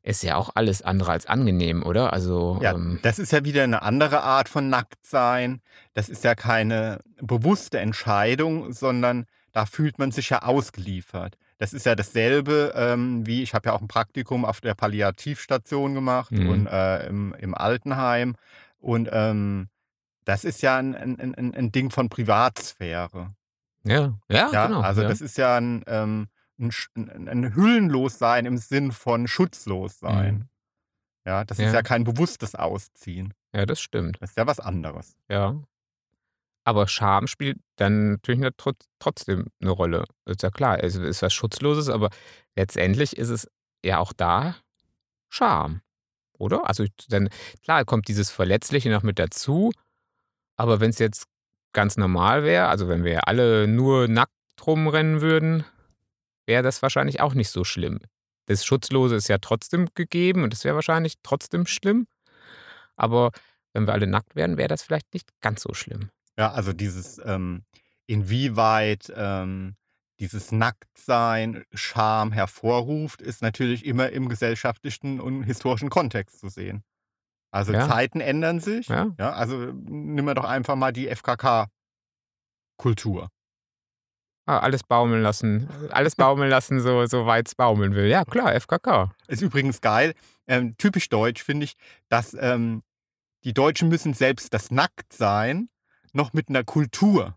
[0.02, 2.12] ist ja auch alles andere als angenehm, oder?
[2.12, 5.60] Also, Ja, ähm, das ist ja wieder eine andere Art von Nacktsein.
[5.94, 11.36] Das ist ja keine bewusste Entscheidung, sondern da fühlt man sich ja ausgeliefert.
[11.58, 15.94] Das ist ja dasselbe ähm, wie, ich habe ja auch ein Praktikum auf der Palliativstation
[15.94, 16.48] gemacht Mhm.
[16.48, 18.36] und äh, im, im Altenheim.
[18.78, 19.68] Und ähm,
[20.24, 23.28] das ist ja ein, ein, ein, ein Ding von Privatsphäre.
[23.84, 24.80] ja, ja, Ja, genau.
[24.82, 25.08] also ja.
[25.08, 26.28] das ist ja ein, ähm,
[26.60, 30.34] ein, Hüllenlossein im Sinn von Schutzlossein.
[30.34, 30.48] Mhm.
[31.26, 31.66] Ja, das Ja.
[31.66, 33.34] ist ja kein bewusstes Ausziehen.
[33.54, 34.18] Ja, das stimmt.
[34.20, 35.16] Das ist ja was anderes.
[35.28, 35.60] Ja.
[36.68, 38.52] Aber Scham spielt dann natürlich
[38.98, 40.04] trotzdem eine Rolle.
[40.26, 42.10] Ist ja klar, es ist was Schutzloses, aber
[42.56, 43.48] letztendlich ist es
[43.82, 44.54] ja auch da
[45.30, 45.80] Scham,
[46.36, 46.68] oder?
[46.68, 47.30] Also dann,
[47.62, 49.72] klar, kommt dieses Verletzliche noch mit dazu,
[50.58, 51.24] aber wenn es jetzt
[51.72, 54.34] ganz normal wäre, also wenn wir alle nur nackt
[54.66, 55.64] rumrennen würden,
[56.44, 57.98] wäre das wahrscheinlich auch nicht so schlimm.
[58.44, 62.06] Das Schutzlose ist ja trotzdem gegeben und das wäre wahrscheinlich trotzdem schlimm.
[62.94, 63.30] Aber
[63.72, 66.10] wenn wir alle nackt wären, wäre das vielleicht nicht ganz so schlimm.
[66.38, 67.64] Ja, also dieses, ähm,
[68.06, 69.76] inwieweit ähm,
[70.20, 76.84] dieses Nacktsein Scham hervorruft, ist natürlich immer im gesellschaftlichen und historischen Kontext zu sehen.
[77.50, 77.88] Also Ja.
[77.88, 78.88] Zeiten ändern sich.
[78.88, 79.08] Ja.
[79.18, 83.28] Ja, also nimm wir doch einfach mal die FKK-Kultur.
[84.46, 85.68] Ah, alles baumeln lassen.
[85.90, 88.06] Alles baumeln lassen, so, so weit es baumeln will.
[88.06, 89.12] Ja, klar, FKK.
[89.26, 90.14] Ist übrigens geil.
[90.46, 91.74] Ähm, typisch deutsch finde ich,
[92.08, 92.82] dass ähm,
[93.44, 95.68] die Deutschen müssen selbst das Nacktsein
[96.14, 97.36] noch mit einer Kultur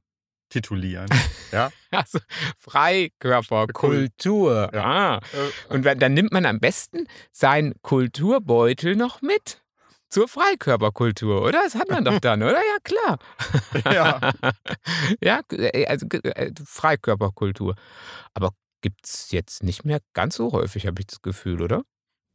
[0.50, 1.08] titulieren.
[1.52, 1.72] ja?
[1.92, 2.20] Also
[2.58, 4.70] Freikörperkultur.
[4.74, 4.84] Ja.
[4.84, 5.18] Ah.
[5.18, 9.62] Äh, Und wenn- dann nimmt man am besten seinen Kulturbeutel noch mit.
[10.10, 11.62] Zur Freikörperkultur, oder?
[11.64, 12.58] Das hat man doch dann, oder?
[12.58, 13.20] Ja, klar.
[13.94, 14.34] ja.
[15.22, 17.76] ja, äh, also äh, Freikörperkultur.
[18.34, 21.84] Aber gibt es jetzt nicht mehr ganz so häufig, habe ich das Gefühl, oder?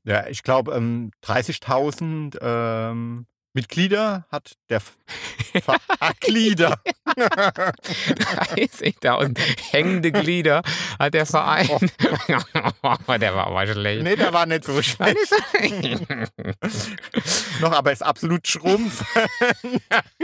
[0.05, 4.97] Ja, ich glaube, ähm, 30.000 ähm, Mitglieder hat der F-
[5.65, 6.79] Ver- Ah, Glieder.
[7.17, 9.39] 30.000
[9.73, 10.61] hängende Glieder
[10.99, 11.67] hat der Verein.
[13.19, 14.03] der war aber schlecht.
[14.03, 15.17] nee, der war nicht so schlecht.
[17.61, 19.03] Noch, aber ist absolut schrumpf.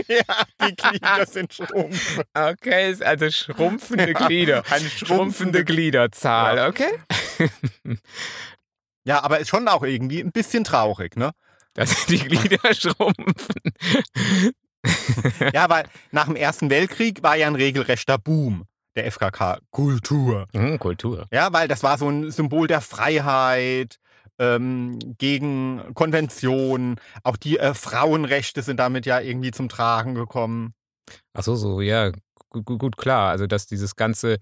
[0.09, 2.21] ja, die Glieder sind schrumpf.
[2.35, 4.63] okay, ist also schrumpfende Glieder.
[4.71, 6.69] Eine Schrumpfende Gliederzahl, Ja.
[6.69, 7.01] okay?
[9.05, 11.33] Ja, aber ist schon auch irgendwie ein bisschen traurig, ne?
[11.75, 13.73] Dass die Glieder schrumpfen.
[15.53, 20.49] Ja, weil nach dem Ersten Weltkrieg war ja ein regelrechter Boom der FKK-Kultur.
[20.53, 21.27] Hm, Kultur.
[21.33, 23.99] Ja, weil das war so ein Symbol der Freiheit,
[24.39, 26.97] ähm, gegen Konventionen.
[27.23, 30.75] Auch die äh, Frauenrechte sind damit ja irgendwie zum Tragen gekommen.
[31.33, 32.11] Ach so, so, ja,
[32.49, 33.31] gut, gut, gut, klar.
[33.31, 34.39] Also, dass dieses ganze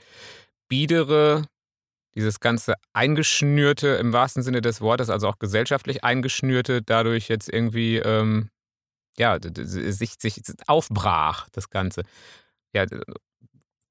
[0.69, 1.47] Biedere,
[2.14, 7.99] dieses ganze Eingeschnürte im wahrsten Sinne des Wortes, also auch gesellschaftlich Eingeschnürte, dadurch jetzt irgendwie,
[7.99, 8.51] ähm,
[9.18, 12.03] ja, sich, sich aufbrach, das Ganze.
[12.75, 12.87] Ja,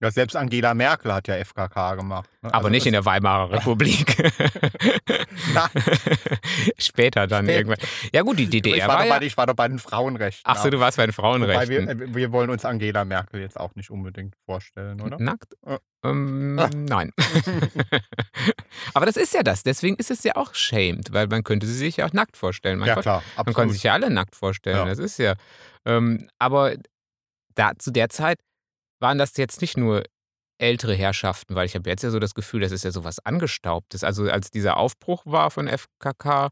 [0.01, 2.29] Ja, selbst Angela Merkel hat ja FKK gemacht.
[2.41, 2.47] Ne?
[2.53, 4.15] aber Also nicht in der Weimarer Republik.
[6.77, 7.57] Später dann Später.
[7.57, 7.87] irgendwann.
[8.13, 9.19] Ja, gut, die DDR ich, war war ja.
[9.19, 10.43] bei, ich war doch bei den Frauenrechten.
[10.45, 11.99] Ach so, du warst bei den Wobei Frauenrechten.
[11.99, 15.19] wir, äh, wir wollen uns Angela Merkel jetzt auch nicht unbedingt vorstellen, oder?
[15.19, 15.53] Nackt?
[15.65, 15.79] Äh.
[16.05, 16.55] Ähm.
[16.85, 17.11] Nein.
[18.93, 19.63] Aber das ist ja das.
[19.63, 22.79] Deswegen ist es ja auch shamed, weil man könnte sie sich ja auch nackt vorstellen.
[22.79, 23.23] Mein ja, Gott, klar.
[23.35, 23.73] man kann Absolut.
[23.73, 24.77] sich ja alle nackt vorstellen.
[24.77, 24.85] Ja.
[24.85, 25.35] Das ist ja.
[25.85, 26.75] Ähm, aber
[27.55, 28.39] da, zu der Zeit
[28.99, 30.03] waren das jetzt nicht nur
[30.57, 34.03] ältere Herrschaften, weil ich habe jetzt ja so das Gefühl, das ist ja sowas Angestaubtes.
[34.03, 36.49] Also als dieser Aufbruch war von FKK,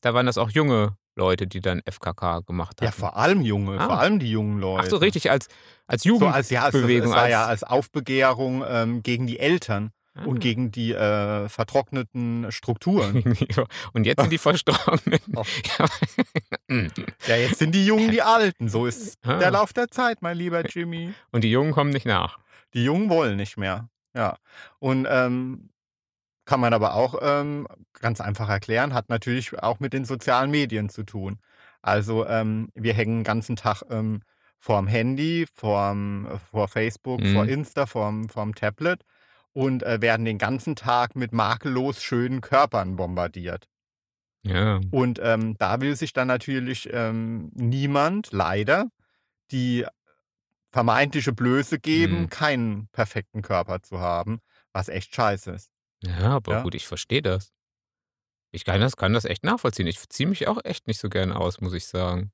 [0.00, 2.86] da waren das auch junge Leute, die dann FKK gemacht haben.
[2.86, 3.84] Ja, vor allem Junge, Ah.
[3.86, 4.82] vor allem die jungen Leute.
[4.84, 5.46] Ach so, richtig, als,
[5.86, 6.34] als So Jugend.
[6.34, 9.92] als, ja, es, es Bewegung, war ja als- als Aufbegehrung ähm, gegen die Eltern
[10.24, 13.22] und gegen die äh, vertrockneten Strukturen.
[13.92, 15.18] Und jetzt sind die verstorben.
[15.34, 15.42] Oh.
[17.26, 17.36] Ja.
[17.36, 18.68] Jetzt sind die Jungen die Alten.
[18.68, 19.38] So ist Ah.
[19.38, 21.12] der Lauf der Zeit, mein lieber Jimmy.
[21.30, 22.38] Und die Jungen kommen nicht nach.
[22.74, 23.88] Die Jungen wollen nicht mehr.
[24.14, 24.36] Ja.
[24.78, 25.70] Und ähm,
[26.44, 27.66] kann man aber auch ähm,
[28.00, 31.38] ganz einfach erklären, hat natürlich auch mit den sozialen Medien zu tun.
[31.82, 34.22] Also ähm, wir hängen den ganzen Tag ähm,
[34.58, 37.48] vorm Handy, vorm, vor Facebook, vor Mhm.
[37.50, 39.00] Insta, vorm, vorm Tablet
[39.54, 43.66] und äh, werden den ganzen Tag mit makellos schönen Körpern bombardiert.
[44.46, 44.80] Ja.
[44.90, 48.88] Und ähm, da will sich dann natürlich ähm, niemand, leider,
[49.52, 49.86] die
[50.72, 52.30] vermeintliche Blöße geben, Mhm.
[52.30, 54.40] keinen perfekten Körper zu haben,
[54.72, 55.70] was echt scheiße ist.
[56.02, 56.62] Ja, aber Ja.
[56.62, 57.52] gut, ich verstehe das.
[58.52, 59.86] Ich kann das, kann das echt nachvollziehen.
[59.86, 62.30] Ich ziehe mich auch echt nicht so gern aus, muss ich sagen.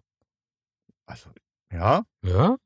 [1.06, 1.30] Also,
[1.72, 2.56] ja, Ja?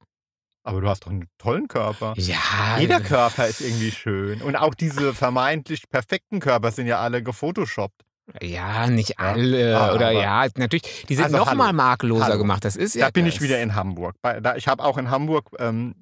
[0.65, 2.15] Aber du hast doch einen tollen Körper.
[2.17, 2.79] Ja.
[2.81, 4.43] Jeder Körper ist irgendwie schön.
[4.43, 8.03] Und auch diese vermeintlich perfekten Körper sind ja alle gefotoshoppt.
[8.43, 9.15] Ja, nicht Ja.
[9.19, 9.79] alle.
[9.79, 11.05] Ah, Oder aber- ja, natürlich.
[11.09, 11.59] Die sind Also, noch hallo.
[11.59, 12.39] mal makelloser Hallo.
[12.39, 12.65] gemacht.
[12.65, 14.17] Das ist ja Da bin ich wieder in Hamburg.
[14.23, 15.95] Da, ich habe auch in Hamburg ähm,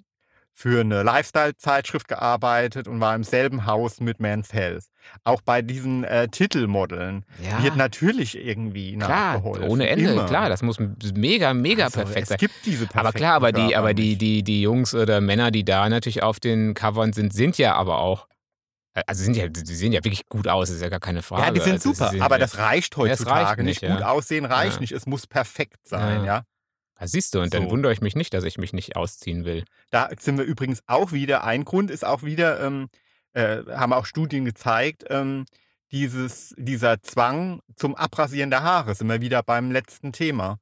[0.55, 4.85] für eine Lifestyle-Zeitschrift gearbeitet und war im selben Haus mit Men's Health.
[5.25, 9.69] Auch bei diesen äh, Titelmodeln Ja, wird natürlich irgendwie klar, nachgeholfen.
[9.69, 10.11] ohne Ende.
[10.13, 10.27] Immer.
[10.27, 10.79] Klar, das muss
[11.15, 12.39] mega, mega Also, perfekt es sein.
[12.39, 15.65] gibt diese perfekten Aber klar, aber die, aber die, die, die Jungs oder Männer, die
[15.65, 18.29] da natürlich auf den Covern sind, sind ja aber auch
[19.07, 21.23] Also sie sind ja, die sehen ja wirklich gut aus, das ist ja gar keine
[21.23, 21.43] Frage.
[21.45, 23.83] Ja, die sind also, super, sehen aber das reicht es heutzutage reicht nicht.
[23.83, 24.09] nicht, Gut ja.
[24.11, 24.81] aussehen reicht Ja.
[24.83, 26.25] nicht, es muss perfekt sein, Ja.
[26.27, 26.43] ja.
[27.03, 27.71] Ja, siehst du, und dann So.
[27.71, 29.65] wundere ich mich nicht, dass ich mich nicht ausziehen will.
[29.91, 32.89] Da sind wir übrigens auch wieder, ein Grund ist auch wieder, ähm,
[33.33, 35.45] äh, haben auch Studien gezeigt, ähm,
[35.91, 40.59] dieses, dieser Zwang zum Abrasieren der Haare, sind wir wieder beim letzten Thema.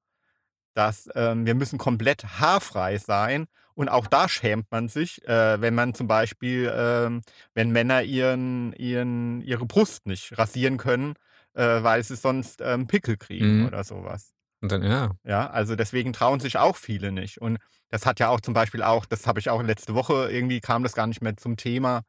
[0.75, 5.75] Dass ähm, wir müssen komplett haarfrei sein und auch da schämt man sich, äh, wenn
[5.75, 7.21] man zum Beispiel, ähm,
[7.53, 11.17] wenn Männer ihren, ihren, ihre Brust nicht rasieren können,
[11.53, 13.67] äh, weil sie sonst ähm, Pickel kriegen Mhm.
[13.67, 14.33] oder sowas.
[14.61, 17.41] Und dann, ja, Ja, also deswegen trauen sich auch viele nicht.
[17.41, 20.61] Und das hat ja auch zum Beispiel auch, das habe ich auch letzte Woche, irgendwie
[20.61, 22.03] kam das gar nicht mehr zum Thema,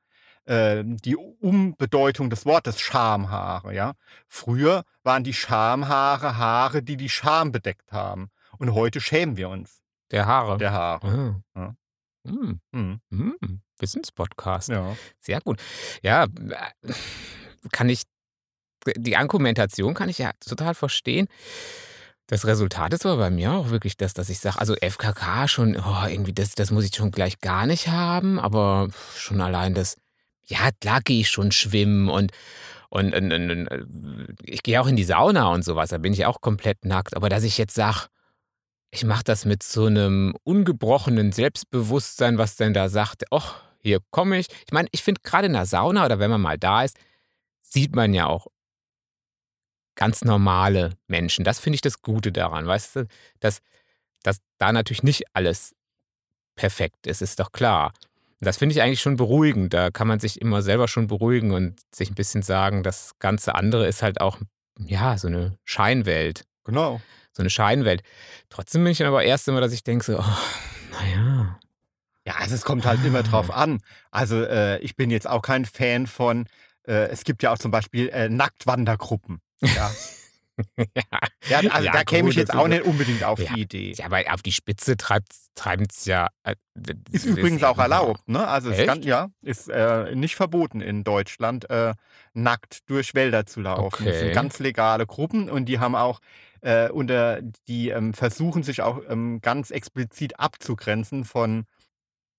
[0.46, 3.94] äh, die Umbedeutung des Wortes Schamhaare, ja.
[4.28, 8.30] Früher waren die Schamhaare Haare, die die Scham bedeckt haben.
[8.58, 10.58] Und heute schämen wir uns der Haare.
[10.58, 11.42] der Haare.
[11.54, 11.60] Ah.
[11.60, 11.76] Ja.
[12.28, 12.60] Hm,
[13.10, 14.70] hm, Wissenspodcast.
[14.70, 14.96] ja.
[15.20, 15.60] Sehr gut.
[16.04, 16.94] Ja, äh,
[17.72, 18.04] kann ich,
[18.96, 21.28] die Argumentation kann ich ja total verstehen.
[22.32, 25.76] Das Resultat ist aber bei mir auch wirklich das, dass ich sage, also FKK schon,
[25.76, 29.98] oh, irgendwie, das, das muss ich schon gleich gar nicht haben, aber schon allein das,
[30.46, 32.32] ja, klar gehe ich schon schwimmen und,
[32.90, 33.84] und, und, und, und äh,
[34.46, 37.28] ich gehe auch in die Sauna und sowas, da bin ich auch komplett nackt, aber
[37.28, 38.06] dass ich jetzt sage,
[38.92, 44.40] ich mache das mit so einem ungebrochenen Selbstbewusstsein, was denn da sagt, ach, hier komme
[44.40, 44.48] ich.
[44.66, 46.96] Ich meine, ich finde gerade in der Sauna oder wenn man mal da ist,
[47.62, 48.48] sieht man ja auch
[50.02, 51.46] ganz normale Menschen.
[51.46, 53.08] Das finde ich das Gute daran, weißt du,
[53.40, 53.62] dass,
[54.24, 55.76] dass da natürlich nicht alles
[56.56, 57.94] perfekt ist, ist doch klar.
[58.40, 59.76] Und das finde ich eigentlich schon beruhigend.
[59.76, 63.54] Da kann man sich immer selber schon beruhigen und sich ein bisschen sagen, das ganze
[63.54, 64.40] andere ist halt auch,
[64.80, 67.00] ja, so eine Scheinwelt Genau.
[67.34, 68.02] so eine Scheinwelt.
[68.50, 70.38] Trotzdem bin ich dann aber erst immer, dass ich denke so, oh,
[70.94, 71.60] naja.
[72.26, 73.82] Ja, also es kommt halt immer drauf an.
[74.10, 76.48] Also äh, ich bin jetzt auch kein Fan von,
[76.88, 79.42] äh, es gibt ja auch zum Beispiel äh, Nacktwandergruppen.
[81.48, 83.54] Ja, ja also Ja, da käme ich jetzt das auch nicht unbedingt auf Ja.
[83.54, 83.94] die Idee.
[83.94, 86.28] Ja, aber auf die Spitze treiben es ja.
[86.44, 86.56] äh,
[87.12, 88.48] Ist das übrigens auch erlaubt, ne?
[88.48, 91.94] Also es kann, ja, ist äh, nicht verboten in Deutschland, äh,
[92.34, 94.06] nackt durch Wälder zu laufen.
[94.06, 94.26] Das Okay.
[94.26, 96.20] sind ganz legale Gruppen und die haben auch
[96.62, 101.66] äh, unter, die ähm, versuchen sich auch ähm, ganz explizit abzugrenzen von,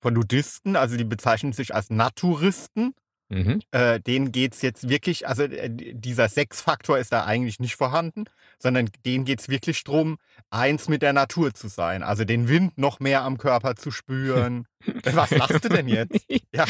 [0.00, 2.94] von Nudisten, also die bezeichnen sich als Naturisten.
[3.32, 3.62] Mhm.
[3.70, 8.24] Äh, denen geht es jetzt wirklich, also äh, dieser Sexfaktor ist da eigentlich nicht vorhanden,
[8.58, 10.18] sondern denen geht es wirklich darum,
[10.50, 12.02] eins mit der Natur zu sein.
[12.02, 14.66] Also den Wind noch mehr am Körper zu spüren.
[15.04, 16.26] Was lachst du denn jetzt?
[16.54, 16.66] Ja.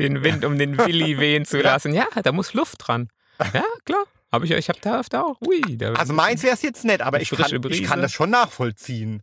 [0.00, 1.94] Den Wind um den Willi wehen zu lassen.
[1.94, 3.08] Ja, da muss Luft dran.
[3.54, 4.02] Ja, klar.
[4.32, 5.40] Hab ich, ich habe da, da auch.
[5.46, 8.30] Ui, da Also meins wäre es jetzt nett, aber ich kann, ich kann das schon
[8.30, 9.22] nachvollziehen.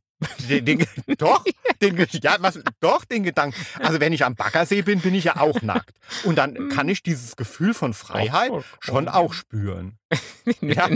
[0.50, 0.86] Den, den,
[1.18, 1.46] doch,
[1.82, 3.56] den, ja, was, doch, den Gedanken.
[3.80, 5.92] Also wenn ich am Baggersee bin, bin ich ja auch nackt.
[6.26, 8.52] Und dann kann ich dieses Gefühl von Freiheit
[8.82, 9.98] schon auch spüren.
[10.62, 10.90] Den, Ja.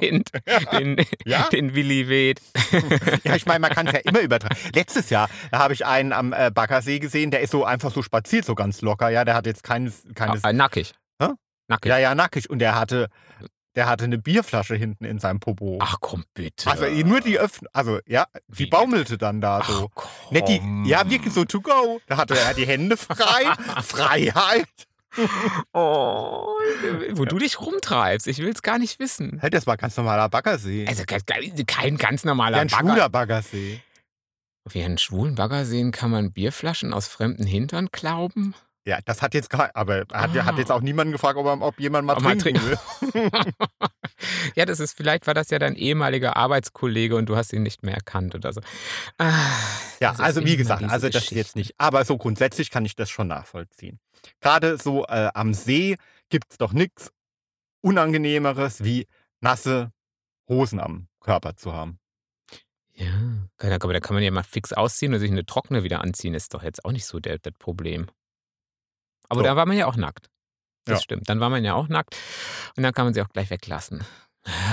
[0.00, 0.30] Wind,
[0.72, 1.48] den, Ja.
[1.48, 2.40] den Willi weht.
[3.24, 4.56] Ja, ich meine, man kann es ja immer übertragen.
[4.74, 8.44] Letztes Jahr, habe ich einen am äh, Baggersee gesehen, der ist so einfach so spaziert,
[8.44, 9.24] so ganz locker, ja.
[9.24, 10.94] Der hat jetzt keines, keines Ah, nackig.
[11.20, 11.28] Hä?
[11.68, 11.88] Nackig.
[11.90, 12.50] ja, ja, nackig.
[12.50, 13.08] Und der hatte,
[13.76, 15.78] der hatte eine Bierflasche hinten in seinem Popo.
[15.80, 16.70] Ach komm, bitte.
[16.70, 18.66] also nur die Öffnung, also ja, die Wie?
[18.66, 19.90] baumelte dann da so.
[19.94, 20.84] Ach, Nicht die, komm.
[20.84, 22.00] ja, wirklich so to go.
[22.06, 24.68] Da hatte er die Hände frei, Freiheit.
[25.72, 26.46] Oh,
[27.12, 28.26] wo du dich rumtreibst.
[28.26, 29.38] Ich will es gar nicht wissen.
[29.40, 30.86] Hey, das war ganz normaler Baggersee.
[30.88, 31.04] Also
[31.66, 32.88] kein, ganz normaler ja, ein Bagger.
[32.88, 33.80] schwuler Baggersee.
[34.68, 38.54] Wie einen schwulen Bagger sehen, kann man Bierflaschen aus fremden Hintern klauben?
[38.86, 40.44] Ja, das hat jetzt gar, aber hat, Ah.
[40.44, 42.78] hat jetzt auch niemanden gefragt, ob, ob jemand mal Ob trinken will.
[44.56, 47.82] ja, das ist, vielleicht war das ja dein ehemaliger Arbeitskollege und du hast ihn nicht
[47.82, 48.60] mehr erkannt oder so.
[49.18, 49.32] Ah,
[50.00, 51.34] Ja, also wie gesagt, also das Geschichte.
[51.36, 51.74] jetzt nicht.
[51.78, 54.00] Aber so grundsätzlich kann ich das schon nachvollziehen.
[54.40, 55.96] Gerade so äh, am See
[56.28, 57.10] gibt es doch nichts
[57.80, 59.06] Unangenehmeres, wie
[59.40, 59.92] nasse
[60.48, 61.98] Hosen am Körper zu haben.
[62.94, 63.12] Ja,
[63.60, 66.34] aber da kann man ja mal fix ausziehen und sich eine trockene wieder anziehen.
[66.34, 68.06] Ist doch jetzt auch nicht so der, das Problem.
[69.34, 69.44] Aber So.
[69.44, 70.28] da war man ja auch nackt.
[70.86, 71.02] Das Ja.
[71.02, 71.28] stimmt.
[71.28, 72.16] Dann war man ja auch nackt
[72.76, 74.04] und dann kann man sie auch gleich weglassen.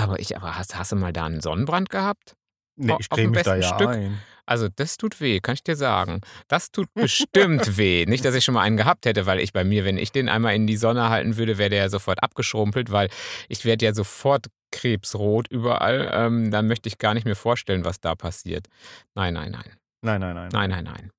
[0.02, 2.34] Aber ich, aber hast, hast du mal da einen Sonnenbrand gehabt?
[2.76, 3.88] Nee, ich creme mich da besten ja Stück?
[3.88, 4.18] ein.
[4.44, 6.20] Also das tut weh, kann ich dir sagen.
[6.48, 8.04] Das tut bestimmt weh.
[8.06, 10.28] Nicht, dass ich schon mal einen gehabt hätte, weil ich bei mir, wenn ich den
[10.28, 13.08] einmal in die Sonne halten würde, wäre der ja sofort abgeschrumpelt, weil
[13.48, 16.10] ich werde ja sofort krebsrot überall.
[16.12, 18.66] Ähm, dann möchte ich gar nicht mehr vorstellen, was da passiert.
[19.14, 19.76] Nein, nein, nein.
[20.02, 20.48] Nein, nein, nein.
[20.52, 21.10] Nein, nein, nein.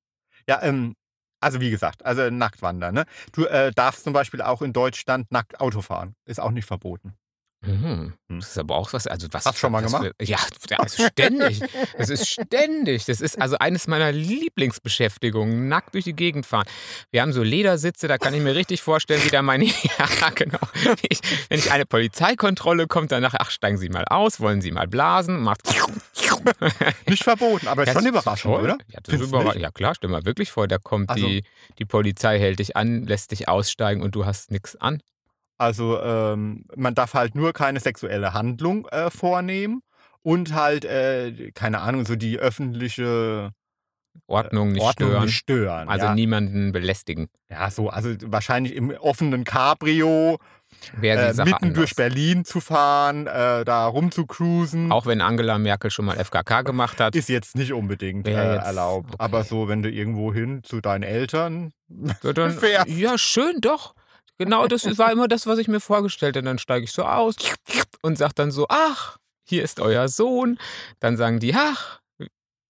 [0.47, 0.95] Ja, ähm,
[1.43, 2.95] also wie gesagt, also nackt wandern.
[2.95, 3.05] Ne?
[3.31, 6.15] Du äh, darfst zum Beispiel auch in Deutschland nackt Auto fahren.
[6.25, 7.13] Ist auch nicht verboten.
[7.65, 8.13] Mhm.
[8.29, 8.39] Hm.
[8.39, 9.45] Das ist aber auch was, also was.
[9.45, 10.11] Hast du schon mal gemacht?
[10.19, 10.37] Für, ja,
[10.77, 11.61] also ständig.
[11.97, 13.05] Das ist ständig.
[13.05, 16.65] Das ist also eines meiner Lieblingsbeschäftigungen, nackt durch die Gegend fahren.
[17.11, 19.65] Wir haben so Ledersitze, da kann ich mir richtig vorstellen, wie da meine,
[19.99, 20.59] ja genau.
[21.07, 24.87] Ich, wenn ich eine Polizeikontrolle kommt, danach, ach, steigen Sie mal aus, wollen Sie mal
[24.87, 25.61] blasen, macht.
[27.07, 28.77] Nicht verboten, aber ist schon das ist überraschend, oder?
[28.87, 29.61] Ja, das ist Findest du überraschend.
[29.61, 31.43] ja klar, stell mal wirklich vor, da kommt Also- die,
[31.79, 35.01] die Polizei, hält dich an, lässt dich aussteigen und du hast nichts an.
[35.57, 39.81] Also ähm, man darf halt nur keine sexuelle Handlung äh, vornehmen
[40.21, 43.51] und halt, äh, keine Ahnung, so die öffentliche
[44.27, 45.25] Ordnung nicht Ordnung stören.
[45.25, 45.89] nicht stören.
[45.89, 46.15] Also ja.
[46.15, 47.27] niemanden belästigen.
[47.49, 50.37] ja, so, also wahrscheinlich im offenen Cabrio
[51.01, 51.95] äh, mitten durch anders.
[51.95, 54.91] Berlin zu fahren, äh, da rumzucruisen.
[54.91, 57.15] Auch wenn Angela Merkel schon mal FKK gemacht hat.
[57.15, 59.09] ist jetzt nicht unbedingt äh, jetzt- erlaubt.
[59.13, 59.15] okay.
[59.19, 61.73] Aber so, wenn du irgendwo hin zu deinen Eltern,
[62.23, 62.87] Ja, dann, fährst.
[62.89, 63.93] ja, schön, doch.
[64.39, 66.45] Genau, das war immer das, was ich mir vorgestellt habe.
[66.45, 67.35] Dann steige ich so aus
[68.01, 69.17] und sage dann so, ach,
[69.47, 70.57] hier ist euer Sohn.
[70.99, 72.01] Dann sagen die, ach,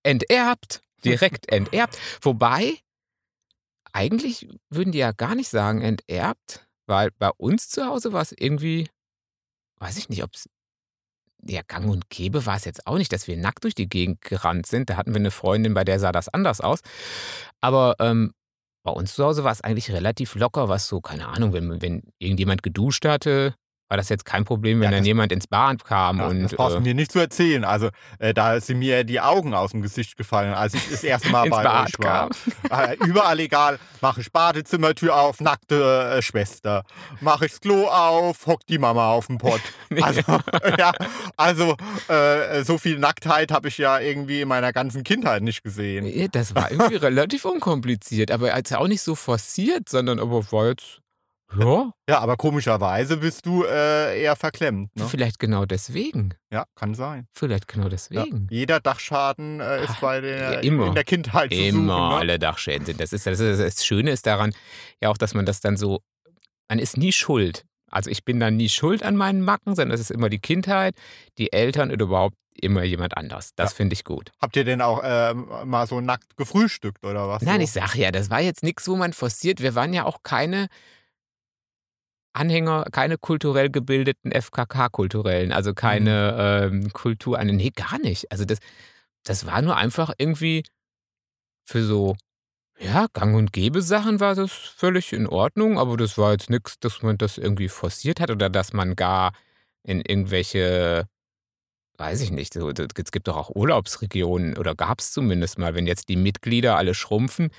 [0.03, 1.97] enterbt, direkt enterbt.
[2.21, 2.77] Wobei,
[3.93, 8.33] eigentlich würden die ja gar nicht sagen enterbt, weil bei uns zu Hause war es
[8.37, 8.89] irgendwie,
[9.79, 10.49] weiß ich nicht, ob es,
[11.45, 14.21] ja, gang und gäbe war es jetzt auch nicht, dass wir nackt durch die Gegend
[14.21, 14.89] gerannt sind.
[14.89, 16.79] Da hatten wir eine Freundin, bei der sah das anders aus.
[17.61, 18.33] Aber ähm,
[18.83, 22.03] bei uns zu Hause war es eigentlich relativ locker, was so, keine Ahnung, wenn, wenn
[22.19, 23.55] irgendjemand geduscht hatte,
[23.93, 26.55] war das jetzt kein Problem, wenn Ja, dann jemand ins Bad kam ja, und das
[26.55, 27.63] brauchst du äh, mir nicht zu erzählen.
[27.63, 31.29] Also äh, da sind mir die Augen aus dem Gesicht gefallen, als ich das erste
[31.29, 32.29] Mal bei Bad euch war.
[32.29, 32.31] kam.
[32.73, 36.85] Äh, überall egal, mache ich Badezimmertür auf, nackte äh, Schwester.
[37.21, 39.61] Mache ich das Klo auf, hockt die Mama auf dem Pott.
[40.01, 40.21] Also,
[40.79, 40.91] ja,
[41.37, 41.75] also
[42.07, 46.31] äh, so viel Nacktheit habe ich ja irgendwie in meiner ganzen Kindheit nicht gesehen.
[46.31, 51.02] Das war irgendwie relativ unkompliziert, aber jetzt auch nicht so forciert, sondern aber war jetzt,
[51.57, 54.89] ja, Ja, aber komischerweise bist du äh, eher verklemmt.
[54.95, 55.05] Ne?
[55.07, 56.33] vielleicht genau deswegen.
[56.51, 57.27] Ja, kann sein.
[57.33, 57.89] Vielleicht genau Ja.
[57.89, 58.47] deswegen.
[58.49, 60.87] Jeder Dachschaden äh, ist bei der, ja, immer.
[60.87, 62.09] in der Kindheit zu Immer suchen.
[62.09, 62.15] Ne?
[62.17, 62.99] alle Dachschäden sind.
[62.99, 64.53] Das, ist, das, ist, das Schöne ist daran
[65.01, 66.01] ja auch, dass man das dann so,
[66.69, 67.63] man ist nie schuld.
[67.91, 70.95] Also ich bin dann nie schuld an meinen Macken, sondern es ist immer die Kindheit,
[71.37, 73.51] die Eltern oder überhaupt immer jemand anders.
[73.55, 73.75] Das Ja.
[73.77, 74.31] finde ich gut.
[74.41, 77.41] Habt ihr denn auch ähm, mal so nackt gefrühstückt oder was?
[77.43, 77.63] Nein, so?
[77.63, 79.61] ich sage ja, das war jetzt nichts, wo man forciert.
[79.61, 80.67] Wir waren ja auch keine
[82.33, 88.31] Anhänger, keine kulturell gebildeten FKK-Kulturellen, also keine ähm, Kultur, eine, nee, gar nicht.
[88.31, 88.59] Also das,
[89.23, 90.63] das war nur einfach irgendwie
[91.65, 92.15] für so,
[92.79, 97.01] ja, Gang- und Gäbe-Sachen war das völlig in Ordnung, aber das war jetzt nichts, dass
[97.03, 99.33] man das irgendwie forciert hat oder dass man gar
[99.83, 101.07] in irgendwelche,
[101.97, 105.87] weiß ich nicht, so, es gibt doch auch Urlaubsregionen oder gab es zumindest mal, wenn
[105.87, 107.51] jetzt die Mitglieder alle schrumpfen,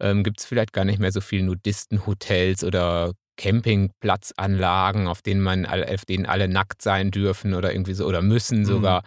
[0.00, 5.66] ähm, gibt es vielleicht gar nicht mehr so viele Nudistenhotels oder Campingplatzanlagen, auf denen man
[5.66, 9.02] auf denen alle nackt sein dürfen oder irgendwie so oder müssen sogar.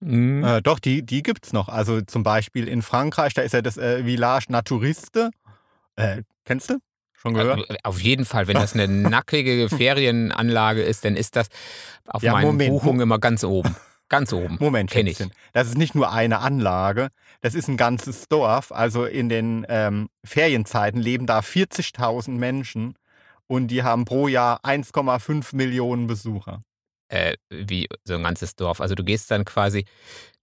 [0.00, 0.42] Mhm.
[0.44, 1.68] Äh, doch, die, die gibt es noch.
[1.68, 5.30] Also zum Beispiel in Frankreich, da ist ja das äh, Village Naturiste.
[5.96, 6.78] Äh, kennst du?
[7.12, 7.58] Schon gehört?
[7.58, 11.48] Also, Auf jeden Fall, wenn das eine nackige Ferienanlage ist, dann ist das
[12.06, 13.76] auf Ja, meinen Moment, Buchungen immer ganz oben.
[14.08, 14.56] Ganz oben.
[14.58, 15.18] Moment, kenn ich.
[15.52, 17.08] Das ist nicht nur eine Anlage,
[17.42, 18.72] das ist ein ganzes Dorf.
[18.72, 22.94] Also in den ähm, Ferienzeiten leben da 40.000 Menschen
[23.50, 26.62] und die haben pro Jahr 1,5 Millionen Besucher.
[27.08, 28.80] Äh, wie so ein ganzes Dorf.
[28.80, 29.86] Also du gehst dann quasi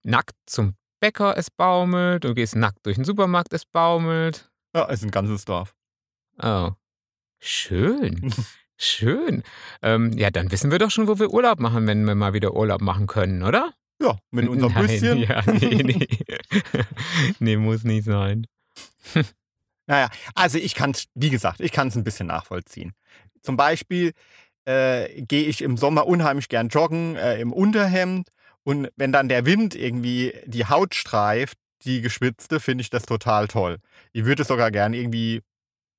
[0.02, 4.50] nackt zum Bäcker, es baumelt, du gehst nackt durch den Supermarkt, es baumelt.
[4.74, 5.74] Ja, ist ein ganzes Dorf.
[6.42, 6.72] Oh.
[7.40, 8.30] Schön.
[8.76, 9.42] Schön.
[9.80, 12.54] Ähm, ja, dann wissen wir doch schon, wo wir Urlaub machen, wenn wir mal wieder
[12.54, 13.72] Urlaub machen können, oder?
[14.02, 15.18] Ja, mit unserem Nein, Büsschen.
[15.18, 16.08] Ja, nee, nee.
[17.38, 18.46] nee, muss nicht sein.
[19.88, 22.92] Naja, also ich kann es, wie gesagt, ich kann es ein bisschen nachvollziehen.
[23.42, 24.12] Zum Beispiel
[24.66, 28.28] äh, gehe ich im Sommer unheimlich gern joggen äh, im Unterhemd
[28.64, 33.48] und wenn dann der Wind irgendwie die Haut streift, die geschwitzte, finde ich das total
[33.48, 33.78] toll.
[34.12, 35.40] Ich würde sogar gern irgendwie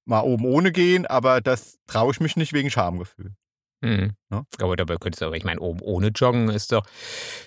[0.06, 3.34] mal oben ohne gehen, aber das traue ich mich nicht wegen Schamgefühl.
[3.84, 4.12] Hm.
[4.30, 4.43] Ja.
[4.60, 6.86] Aber dabei könntest du aber, ich meine, oben ohne Joggen ist doch.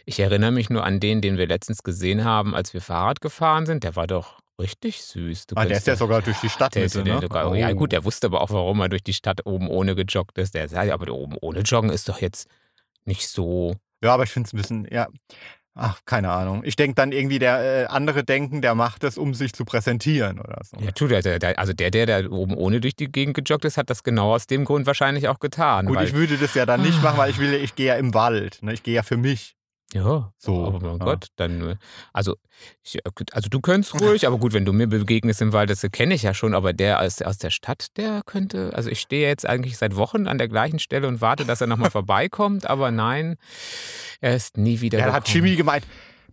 [0.07, 3.67] Ich erinnere mich nur an den, den wir letztens gesehen haben, als wir Fahrrad gefahren
[3.67, 3.85] sind.
[3.85, 5.47] Der war doch richtig süß.
[5.49, 7.21] Du Ah, der ist ja sogar durch die Stadt Der ist mit, ja ne?
[7.21, 7.75] sogar, Ja, Oh.
[7.75, 10.55] gut, der wusste aber auch, warum er durch die Stadt oben ohne gejoggt ist.
[10.55, 12.49] Der sagt, ja, aber oben ohne Joggen ist doch jetzt
[13.05, 13.77] nicht so.
[14.03, 15.09] Ja, aber ich finde es ein bisschen, ja,
[15.75, 16.63] ach, keine Ahnung.
[16.65, 20.39] Ich denke dann irgendwie, der äh, andere denken, der macht das, um sich zu präsentieren
[20.41, 20.77] oder so.
[20.85, 21.59] Ja, tut er.
[21.59, 24.47] Also der, der, der oben ohne durch die Gegend gejoggt ist, hat das genau aus
[24.47, 25.87] dem Grund wahrscheinlich auch getan.
[25.87, 28.13] Gut, ich würde das ja dann nicht machen, weil ich will, ich gehe ja im
[28.15, 28.59] Wald.
[28.63, 28.73] Ne?
[28.73, 29.57] Ich gehe ja für mich.
[29.93, 31.05] Ja, So, aber mein ja.
[31.05, 31.77] Gott, dann, äh,
[32.13, 32.37] also,
[32.83, 35.87] ich, äh, also du könntest ruhig, aber gut, wenn du mir begegnest im Wald, das
[35.93, 39.29] kenne ich ja schon, aber der aus, aus der Stadt, der könnte, also ich stehe
[39.29, 42.91] jetzt eigentlich seit Wochen an der gleichen Stelle und warte, dass er nochmal vorbeikommt, aber
[42.91, 43.37] nein,
[44.21, 45.29] er ist nie wieder Ja, da hat.
[45.29, 45.85] Jimmy gemeint,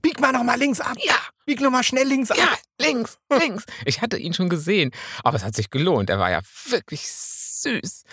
[0.01, 0.95] bieg mal noch mal links ab.
[1.03, 2.37] Ja, Bieg noch mal schnell links ab.
[2.37, 2.47] ja,
[2.85, 3.65] links, links.
[3.83, 4.91] Ich hatte ihn schon gesehen,
[5.23, 6.09] aber es hat sich gelohnt.
[6.09, 8.03] Er war ja wirklich süß.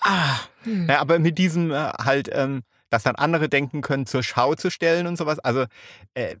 [0.00, 0.86] Ah, hm.
[0.88, 4.70] Ja, aber mit diesem äh, halt, ähm, dass dann andere denken können, zur Schau zu
[4.70, 5.38] stellen und sowas.
[5.38, 5.66] Also,
[6.14, 6.36] äh,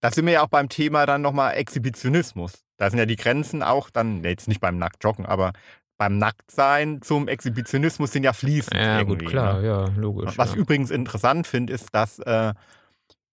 [0.00, 2.64] da sind wir ja auch beim Thema dann nochmal Exhibitionismus.
[2.76, 5.52] Da sind ja die Grenzen auch dann, ne, jetzt nicht beim Nacktjoggen, aber
[5.96, 8.74] beim Nacktsein zum Exhibitionismus sind ja fließend.
[8.74, 9.66] Ja, gut, klar, Ne?
[9.66, 10.36] ja, logisch.
[10.36, 10.60] Was ich ja.
[10.60, 12.52] übrigens interessant finde, ist, dass äh,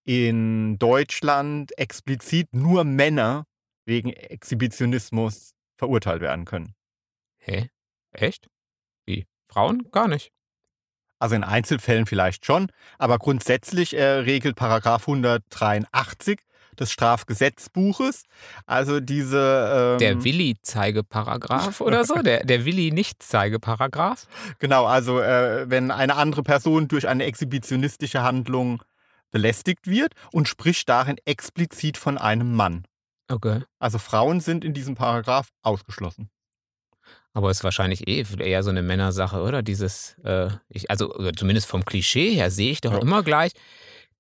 [0.03, 3.45] in Deutschland explizit nur Männer
[3.85, 6.73] wegen Exhibitionismus verurteilt werden können.
[7.39, 7.69] Hä?
[8.11, 8.47] Echt?
[9.05, 9.25] Wie?
[9.49, 9.89] Frauen?
[9.91, 10.31] Gar nicht.
[11.21, 16.39] Also in Einzelfällen vielleicht schon, aber grundsätzlich äh, regelt Paragraph 183
[16.79, 18.23] des Strafgesetzbuches,
[18.65, 19.93] also diese...
[19.93, 22.15] Ähm, Der Willi-Zeigeparagraph oder so?
[22.23, 24.25] Der, der Willi-Nicht-Zeigeparagraph?
[24.57, 28.81] Genau, also äh, wenn eine andere Person durch eine exhibitionistische Handlung
[29.29, 32.85] belästigt wird und spricht darin explizit von einem Mann.
[33.29, 33.61] Okay.
[33.77, 36.31] Also Frauen sind in diesem Paragraph ausgeschlossen.
[37.33, 39.61] Aber ist wahrscheinlich eh eher so eine Männersache, oder?
[39.61, 42.99] Dieses, äh, ich, also zumindest vom Klischee her sehe ich doch Ja.
[42.99, 43.51] immer gleich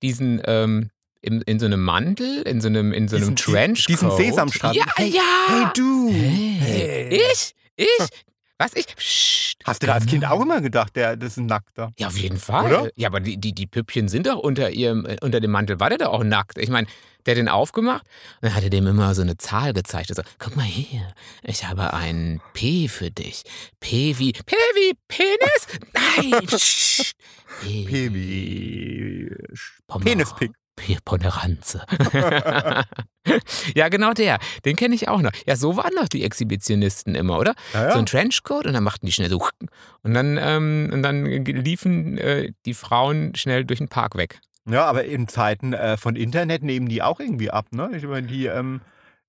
[0.01, 0.89] diesen ähm,
[1.21, 3.89] in, in so einem Mantel, in so einem, in so einem Diesen- Trenchcoat.
[3.89, 4.75] diesen Sesamstrahl.
[4.75, 5.21] Ja, Hey, ja.
[5.47, 6.09] Hey du!
[6.11, 7.21] Hey, Hey.
[7.31, 7.53] Ich?
[7.75, 7.87] Ich?
[8.57, 8.75] Was?
[8.75, 8.87] Ich?
[8.95, 9.57] Psst.
[9.65, 11.91] Hast du da als Kind auch immer gedacht, der, das ist ein Nackter?
[11.99, 12.65] Ja, auf jeden Fall.
[12.73, 12.89] Oder?
[12.95, 15.89] Ja, aber die, die, die Püppchen sind doch unter ihrem, äh, unter dem Mantel, war
[15.89, 16.57] der doch auch nackt.
[16.57, 16.87] Ich meine,
[17.25, 18.03] der hat den aufgemacht
[18.41, 20.13] und dann hat er dem immer so eine Zahl gezeigt.
[20.13, 21.07] So, guck mal hier,
[21.43, 23.43] ich habe ein P für dich.
[23.79, 25.67] P wie, P wie Penis?
[25.93, 26.47] Nein.
[27.61, 29.35] P Baby.
[29.87, 30.05] Pommer.
[30.05, 30.51] Penispick.
[30.75, 31.85] P Poneranze.
[33.75, 34.39] ja, genau der.
[34.65, 35.31] Den kenne ich auch noch.
[35.45, 37.53] Ja, so waren doch die Exhibitionisten immer, oder?
[37.73, 37.91] Ja, ja.
[37.91, 39.47] so ein Trenchcoat und dann machten die schnell so
[40.01, 44.39] und dann, ähm, und dann liefen äh, die Frauen schnell durch den Park weg.
[44.69, 47.89] Ja, aber in Zeiten äh, von Internet nehmen die auch irgendwie ab, ne?
[47.95, 48.81] Ich meine, die ähm,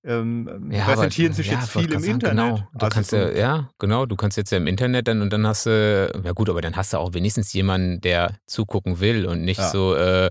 [0.03, 2.45] ähm, Ja, präsentieren aber, sich ja, jetzt viel im sagen, Internet.
[2.55, 5.21] Genau, du Also kannst so- ja, ja, genau, du kannst jetzt ja im Internet dann
[5.21, 8.99] und dann hast du, ja gut, aber dann hast du auch wenigstens jemanden, der zugucken
[8.99, 9.69] will und nicht Ja.
[9.69, 10.29] so, äh,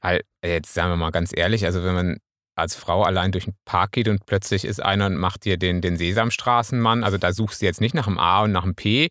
[0.00, 2.16] weil, jetzt sagen wir mal ganz ehrlich, also wenn man
[2.54, 5.82] als Frau allein durch den Park geht und plötzlich ist einer und macht dir den,
[5.82, 9.10] den Sesamstraßenmann, also da suchst du jetzt nicht nach dem A und nach dem P,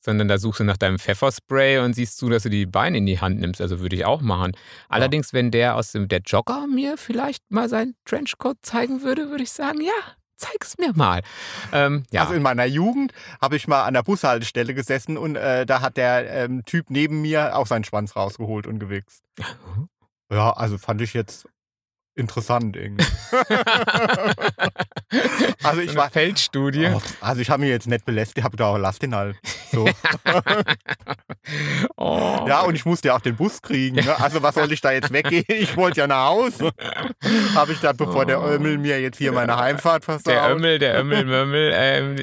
[0.00, 3.06] sondern da suchst du nach deinem Pfefferspray und siehst zu, dass du die Beine in
[3.06, 3.60] die Hand nimmst.
[3.60, 4.52] Also würde ich auch machen.
[4.88, 9.42] Allerdings, wenn der aus dem der Jogger mir vielleicht mal seinen Trenchcoat zeigen würde, würde
[9.42, 9.92] ich sagen, ja,
[10.36, 11.22] zeig's mir mal.
[11.72, 12.22] Ähm, ja.
[12.22, 15.96] Also in meiner Jugend habe ich mal an der Bushaltestelle gesessen und äh, da hat
[15.96, 19.22] der ähm, Typ neben mir auch seinen Schwanz rausgeholt und gewichst.
[20.30, 21.48] Ja, also fand ich jetzt
[22.18, 23.04] interessant irgendwie.
[25.62, 26.10] also ich so war.
[26.10, 26.88] Feldstudie.
[26.94, 29.36] Oh, also ich habe mich jetzt nicht belästigt, ich habe gedacht, lass den halt.
[29.72, 29.88] So.
[31.96, 32.44] oh.
[32.48, 33.96] Ja, und ich musste ja auch den Bus kriegen.
[33.96, 34.20] Ne?
[34.20, 35.44] Also was soll ich da jetzt weggehen?
[35.48, 36.70] Ich wollte ja nach Hause.
[37.54, 38.46] Habe ich dann, bevor der Oh.
[38.46, 40.26] Ömmel mir jetzt hier meine Heimfahrt versaut.
[40.32, 41.72] der Ömmel, der Ömmel, Mömmel.
[41.74, 42.16] Ähm,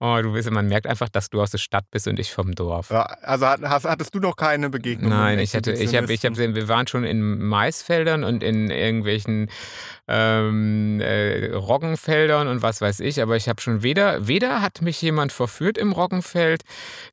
[0.00, 2.54] oh, du weißt, man merkt einfach, dass du aus der Stadt bist und ich vom
[2.54, 2.90] Dorf.
[2.90, 5.10] Ja, also hast, hattest du noch keine Begegnung?
[5.10, 9.50] Nein, ich hatte, ich habe, ich habe, wir waren schon in Maisfeldern und in irgendwelchen
[10.08, 15.00] ähm, äh, Roggenfeldern und was weiß ich, aber ich habe schon weder, weder hat mich
[15.00, 16.62] jemand verführt im Roggenfeld,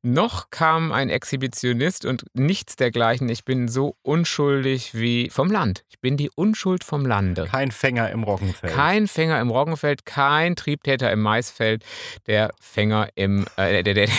[0.01, 3.29] noch kam ein Exhibitionist und nichts dergleichen.
[3.29, 5.83] Ich bin so unschuldig wie vom Land.
[5.89, 7.47] Ich bin die Unschuld vom Lande.
[7.49, 8.73] Kein Fänger im Roggenfeld.
[8.73, 11.83] Kein Fänger im Roggenfeld, kein Triebtäter im Maisfeld,
[12.27, 14.09] der Fänger im, äh, der, der, der,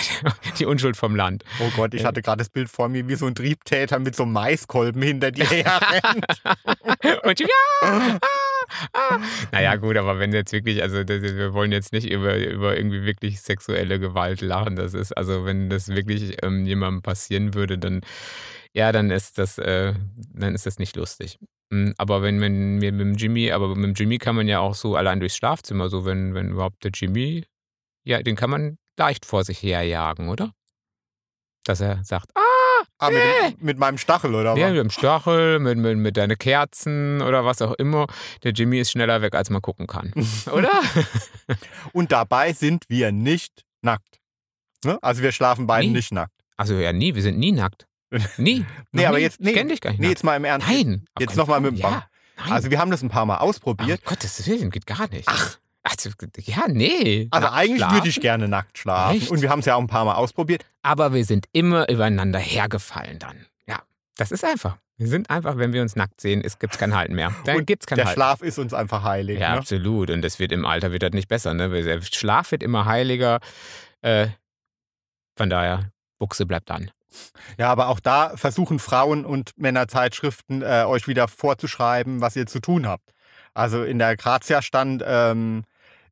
[0.59, 1.43] die Unschuld vom Land.
[1.59, 4.23] Oh Gott, ich hatte gerade das Bild vor mir, wie so ein Triebtäter mit so
[4.23, 6.25] einem Maiskolben hinter dir herrennt.
[7.23, 7.47] Und ja,
[7.83, 8.19] ah.
[9.51, 13.03] Naja, gut, aber wenn jetzt wirklich, also das, wir wollen jetzt nicht über, über irgendwie
[13.03, 14.75] wirklich sexuelle Gewalt lachen.
[14.75, 18.01] Das ist, also wenn das wirklich ähm, jemandem passieren würde, dann
[18.73, 19.93] ja, dann ist das, äh,
[20.33, 21.37] dann ist das nicht lustig.
[21.71, 24.75] Mm, Aber wenn, mir mit dem Jimmy, aber mit dem Jimmy kann man ja auch
[24.75, 27.45] so allein durchs Schlafzimmer, so wenn, wenn überhaupt der Jimmy,
[28.05, 30.53] ja, den kann man leicht vor sich herjagen, oder?
[31.65, 32.41] Dass er sagt, ah,
[33.01, 33.09] Ah,
[33.47, 34.71] mit, mit meinem Stachel, oder ja, was?
[34.73, 38.05] mit dem Stachel, mit, mit, mit deinen Kerzen oder was auch immer.
[38.43, 40.13] Der Jimmy ist schneller weg, als man gucken kann.
[40.53, 40.71] Oder?
[41.93, 44.19] Und dabei sind wir nicht nackt.
[44.85, 44.97] Ne?
[45.01, 45.93] Also wir schlafen beide Nee.
[45.93, 46.33] nicht nackt.
[46.57, 47.87] Also ja, nie, wir sind nie nackt.
[48.37, 48.65] Nie.
[48.91, 49.23] Nee, aber nie.
[49.23, 49.53] jetzt- Ich nee.
[49.53, 49.99] kenn dich gar nicht.
[49.99, 50.17] Nee, nackt.
[50.17, 50.67] jetzt mal im Ernst.
[50.67, 51.05] Nein.
[51.19, 51.61] Jetzt keinen noch mal Fall.
[51.61, 52.05] mit dem ja.
[52.37, 52.51] Nein.
[52.51, 54.01] Also wir haben das ein paar Mal ausprobiert.
[54.03, 55.27] Ach, Gottes Willen, geht gar nicht.
[55.27, 55.57] Ach.
[55.83, 56.09] Also,
[56.43, 57.27] ja, nee.
[57.31, 57.95] Also Nackt eigentlich schlafen?
[57.95, 59.17] würde ich gerne nackt schlafen.
[59.17, 59.31] Echt?
[59.31, 60.63] Und wir haben es ja auch ein paar Mal ausprobiert.
[60.83, 63.47] Aber wir sind immer übereinander hergefallen dann.
[63.67, 63.79] Ja.
[64.17, 64.77] Das ist einfach.
[64.97, 67.33] Wir sind einfach, wenn wir uns nackt sehen, es gibt kein Halten mehr.
[67.45, 68.17] Dann Und gibt es kein Der Halten.
[68.19, 69.39] Schlaf ist uns einfach heilig.
[69.39, 69.57] Ja, ne?
[69.57, 70.11] absolut.
[70.11, 71.55] Und das wird im Alter wird das nicht besser.
[71.55, 71.69] Ne?
[71.69, 73.39] Der Schlaf wird immer heiliger.
[74.01, 74.27] Äh,
[75.35, 76.91] von daher, Buchse bleibt an.
[77.57, 82.59] ja, aber auch da versuchen Frauen- und Männerzeitschriften äh, euch wieder vorzuschreiben, was ihr zu
[82.59, 83.11] tun habt.
[83.55, 85.63] Also in der Grazia stand, ähm,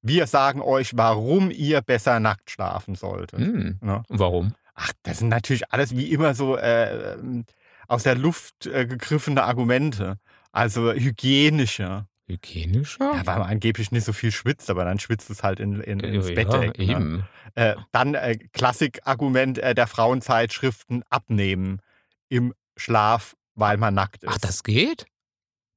[0.01, 3.39] wir sagen euch, warum ihr besser nackt schlafen solltet.
[3.39, 3.77] Hm.
[3.81, 4.03] Ne?
[4.07, 4.53] Und Warum?
[4.75, 7.45] Ach, das sind natürlich alles wie immer so äh, ähm,
[7.87, 10.17] aus der Luft äh, gegriffene Argumente.
[10.51, 12.05] Also hygienische.
[12.27, 13.13] Hygienischer?
[13.13, 15.99] Ja, weil man angeblich nicht so viel schwitzt, aber dann schwitzt es halt in, in,
[15.99, 16.77] ins ja, Betteck.
[16.77, 16.85] Ne?
[16.85, 17.23] eben.
[17.55, 21.81] Äh, dann äh, Klassikargument äh, der Frauenzeitschriften abnehmen
[22.29, 24.31] im Schlaf, weil man nackt ist.
[24.31, 25.07] Ach, das geht?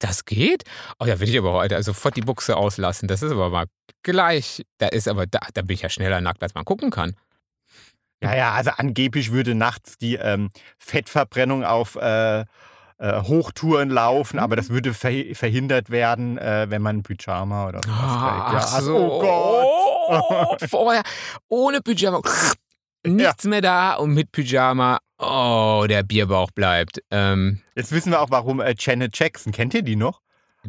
[0.02, 0.64] Das geht?
[0.98, 3.06] Oh, da will ich aber heute sofort die Buchse auslassen.
[3.06, 3.66] Das ist aber mal
[4.02, 4.62] gleich.
[4.78, 7.14] Da ist aber, da, da bin ich ja schneller nackt, als man gucken kann.
[8.20, 12.44] ja, ja, also angeblich würde nachts die ähm, Fettverbrennung auf äh, äh,
[13.22, 14.58] Hochtouren laufen, aber Mhm.
[14.58, 18.52] das würde verhi- verhindert werden, äh, wenn man Pyjama oder sowas Ah, trägt.
[18.62, 19.12] Ja, ach also, so.
[19.12, 20.60] oh Gott.
[20.62, 21.02] Oh, vorher
[21.48, 22.20] ohne Pyjama.
[23.06, 24.98] Nichts mehr da und mit Pyjama.
[25.22, 27.00] Oh, der Bierbauch bleibt.
[27.10, 30.20] Ähm, Jetzt wissen wir auch, warum äh, Janet Jackson, kennt ihr die noch?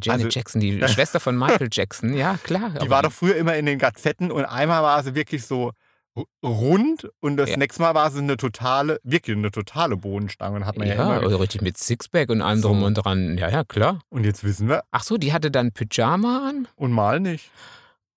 [0.02, 2.72] Janet Also- Jackson, die Schwester von Michael Jackson, ja klar.
[2.82, 5.72] Die war doch früher immer in den Gazetten und einmal war sie wirklich so
[6.44, 7.58] rund und das Ja.
[7.58, 11.18] nächste Mal war sie eine totale, wirklich eine totale Bodenstange und hat man ja, ja,
[11.18, 11.40] immer.
[11.40, 12.68] richtig mit Sixpack und allem So.
[12.68, 13.38] drum und dran.
[13.38, 14.00] Ja, ja, klar.
[14.10, 16.68] Und jetzt wissen wir, Ach so, die hatte dann Pyjama an?
[16.76, 17.50] und mal nicht.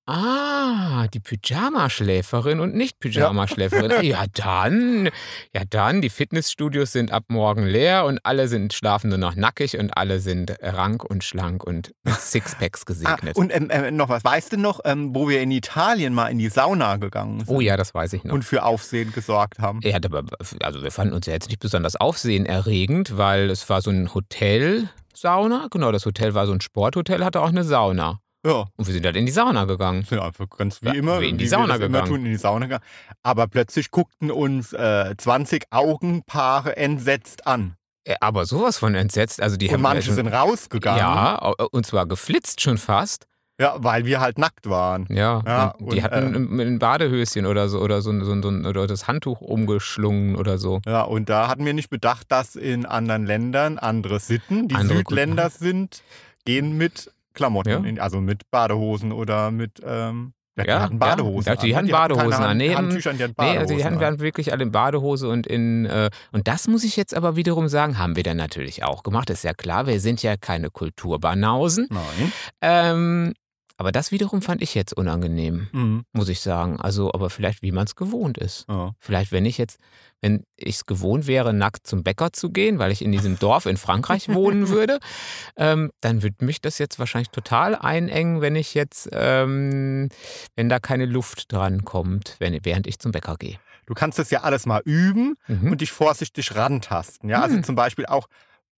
[0.09, 4.05] Ah, die Pyjama-Schläferin und nicht Pyjama-Schläferin.
[4.05, 4.25] Ja.
[4.33, 5.09] dann,
[5.53, 9.77] ja dann, die Fitnessstudios sind ab morgen leer und alle sind schlafen nur noch nackig
[9.79, 13.37] und alle sind rank und schlank und mit Sixpacks Ah, gesegnet.
[13.37, 16.39] und ähm, ähm, noch was, weißt du noch, ähm, wo wir in Italien mal in
[16.39, 18.33] die Sauna gegangen sind oh ja, das weiß ich noch.
[18.35, 19.81] und für Aufsehen gesorgt haben?
[19.83, 20.23] Ja, aber
[20.63, 25.67] also wir fanden uns ja jetzt nicht besonders aufsehenerregend, weil es war so ein Hotel-Sauna.
[25.71, 28.21] Genau, das Hotel war so ein Sporthotel, hatte auch eine Sauna.
[28.47, 30.05] Ja, Und wir sind halt in die Sauna gegangen.
[30.05, 32.07] sind einfach ganz wie Ja, immer, wie in die Sauna gegangen.
[32.07, 32.85] tun, in die Sauna gegangen.
[33.23, 37.77] Aber plötzlich guckten uns äh, 20 Augenpaare entsetzt an.
[38.05, 39.41] Äh, Aber sowas von entsetzt.
[39.43, 41.01] Also die Und haben manche sind rausgegangen.
[41.01, 41.35] Ja,
[41.73, 43.27] und zwar geflitzt schon fast.
[43.59, 45.07] Ja, weil wir halt nackt waren.
[45.09, 48.49] Ja, Ja, und die und, hatten äh, ein- Badehöschen oder so oder so, so, so
[48.49, 50.81] oder das Handtuch umgeschlungen oder so.
[50.87, 54.99] Ja, und da hatten wir nicht bedacht, dass in anderen Ländern andere Sitten, die Andere
[54.99, 56.03] Südländer sind,
[56.45, 57.79] gehen mit Klamotten, Ja.
[57.89, 60.99] in, also mit Badehosen oder mit, ähm, ja, die hatten.
[60.99, 61.49] Badehosen.
[61.53, 61.93] Ja, die an, hatten ne?
[61.93, 62.57] Badehosen an.
[62.57, 64.21] Nee, hatten Nee, also die hatten an.
[64.21, 67.99] wirklich alle in Badehose und in äh, und das muss ich jetzt aber wiederum sagen,
[67.99, 69.29] haben wir dann natürlich auch gemacht.
[69.29, 71.89] Ist ja klar, wir sind ja keine Kulturbanausen.
[71.91, 72.33] Nein.
[72.63, 73.33] Ähm,
[73.79, 76.05] aber das wiederum fand ich jetzt unangenehm, Mhm.
[76.13, 76.81] muss ich sagen.
[76.81, 78.65] Also, aber vielleicht wie man es gewohnt ist.
[78.69, 78.95] Ja.
[78.99, 79.79] Vielleicht, wenn ich jetzt,
[80.23, 83.67] wenn ich es gewohnt wäre, nackt zum Bäcker zu gehen, weil ich in diesem Dorf
[83.67, 84.99] in Frankreich wohnen würde,
[85.57, 90.09] ähm, dann würde mich das jetzt wahrscheinlich total einengen, wenn ich jetzt, ähm,
[90.55, 93.59] wenn da keine Luft dran kommt, wenn, während ich zum Bäcker gehe.
[93.87, 95.71] Du kannst das ja alles mal üben Mhm.
[95.71, 97.29] und dich vorsichtig rantasten.
[97.31, 97.63] Ja, also Mhm.
[97.65, 98.27] zum Beispiel auch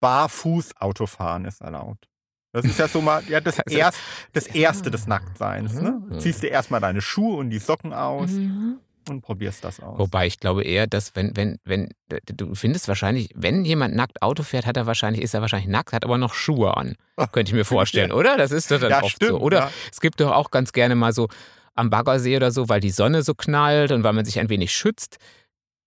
[0.00, 2.06] barfuß Autofahren ist erlaubt.
[2.52, 3.98] Das ist ja so mal ja, das, erst,
[4.32, 5.74] das Erste des Nacktseins.
[5.80, 6.00] Ne?
[6.08, 6.20] Mhm.
[6.20, 8.78] Ziehst dir erstmal deine Schuhe und die Socken aus Mhm.
[9.08, 9.98] und probierst das aus.
[9.98, 11.88] Wobei ich glaube eher, dass wenn, wenn, wenn,
[12.26, 15.92] du findest wahrscheinlich, wenn jemand nackt Auto fährt, hat er wahrscheinlich, ist er wahrscheinlich nackt,
[15.92, 16.96] hat aber noch Schuhe an.
[17.32, 18.36] Könnte ich mir vorstellen, oder?
[18.36, 19.38] Das ist doch dann Ja, oft stimmt, so.
[19.40, 19.70] Oder ja.
[19.92, 21.28] es gibt doch auch ganz gerne mal so
[21.74, 24.72] am Baggersee oder so, weil die Sonne so knallt und weil man sich ein wenig
[24.72, 25.18] schützt,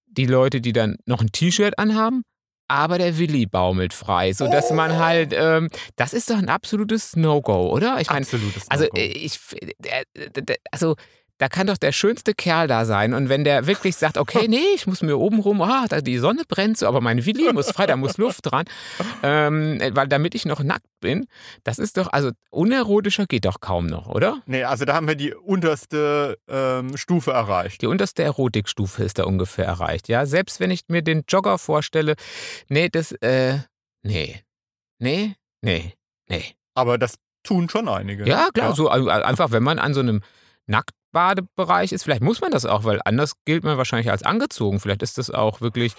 [0.07, 2.24] die Leute, die dann noch ein T-Shirt anhaben,
[2.72, 7.69] aber der Willi baumelt frei, sodass man halt, ähm, das ist doch ein absolutes No-Go,
[7.69, 7.99] oder?
[7.99, 8.97] Ich meine, Absolutes also No-Go.
[8.97, 10.95] äh, ich, äh, äh, also
[11.42, 14.76] da kann doch der schönste Kerl da sein und wenn der wirklich sagt, okay, nee,
[14.76, 17.72] ich muss mir oben rum, ah, da die Sonne brennt so, aber mein Willi muss
[17.72, 18.66] frei, da muss Luft dran,
[19.24, 21.26] ähm, weil damit ich noch nackt bin,
[21.64, 24.44] das ist doch, also unerotischer geht doch kaum noch, oder?
[24.46, 27.82] Nee, also da haben wir die unterste ähm, Stufe erreicht.
[27.82, 30.28] Die unterste Erotikstufe ist da ungefähr erreicht, ja.
[30.28, 32.14] Selbst wenn ich mir den Jogger vorstelle,
[32.70, 33.58] nee, das, äh,
[34.04, 34.44] nee,
[35.00, 35.96] nee, nee,
[36.30, 36.46] nee.
[36.76, 38.28] Aber das tun schon einige.
[38.28, 40.22] Ja, klar, so also einfach, wenn man an so einem
[41.12, 44.80] Nacktbadebereich ist, vielleicht muss man das auch, weil anders gilt man wahrscheinlich als angezogen.
[44.80, 45.93] Vielleicht ist das auch wirklich.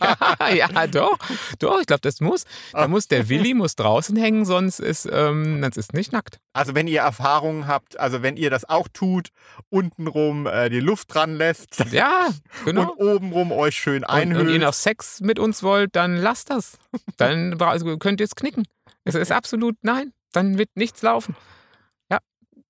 [0.00, 1.18] ja, ja, doch,
[1.58, 2.44] doch, ich glaube, das muss.
[2.72, 6.38] Da muss der Willi muss draußen hängen, sonst ist, ähm, ist nicht nackt.
[6.52, 9.28] Also wenn ihr Erfahrungen habt, also wenn ihr das auch tut,
[9.70, 12.28] untenrum äh, die Luft dran lässt Ja,
[12.64, 12.92] genau.
[12.92, 14.62] und obenrum euch schön Und, und ihr einhüllt.
[14.62, 16.78] noch Sex mit uns wollt, dann lasst das.
[17.16, 18.64] Dann also könnt ihr es knicken.
[19.04, 20.12] Es ist absolut nein.
[20.32, 21.36] Dann wird nichts laufen.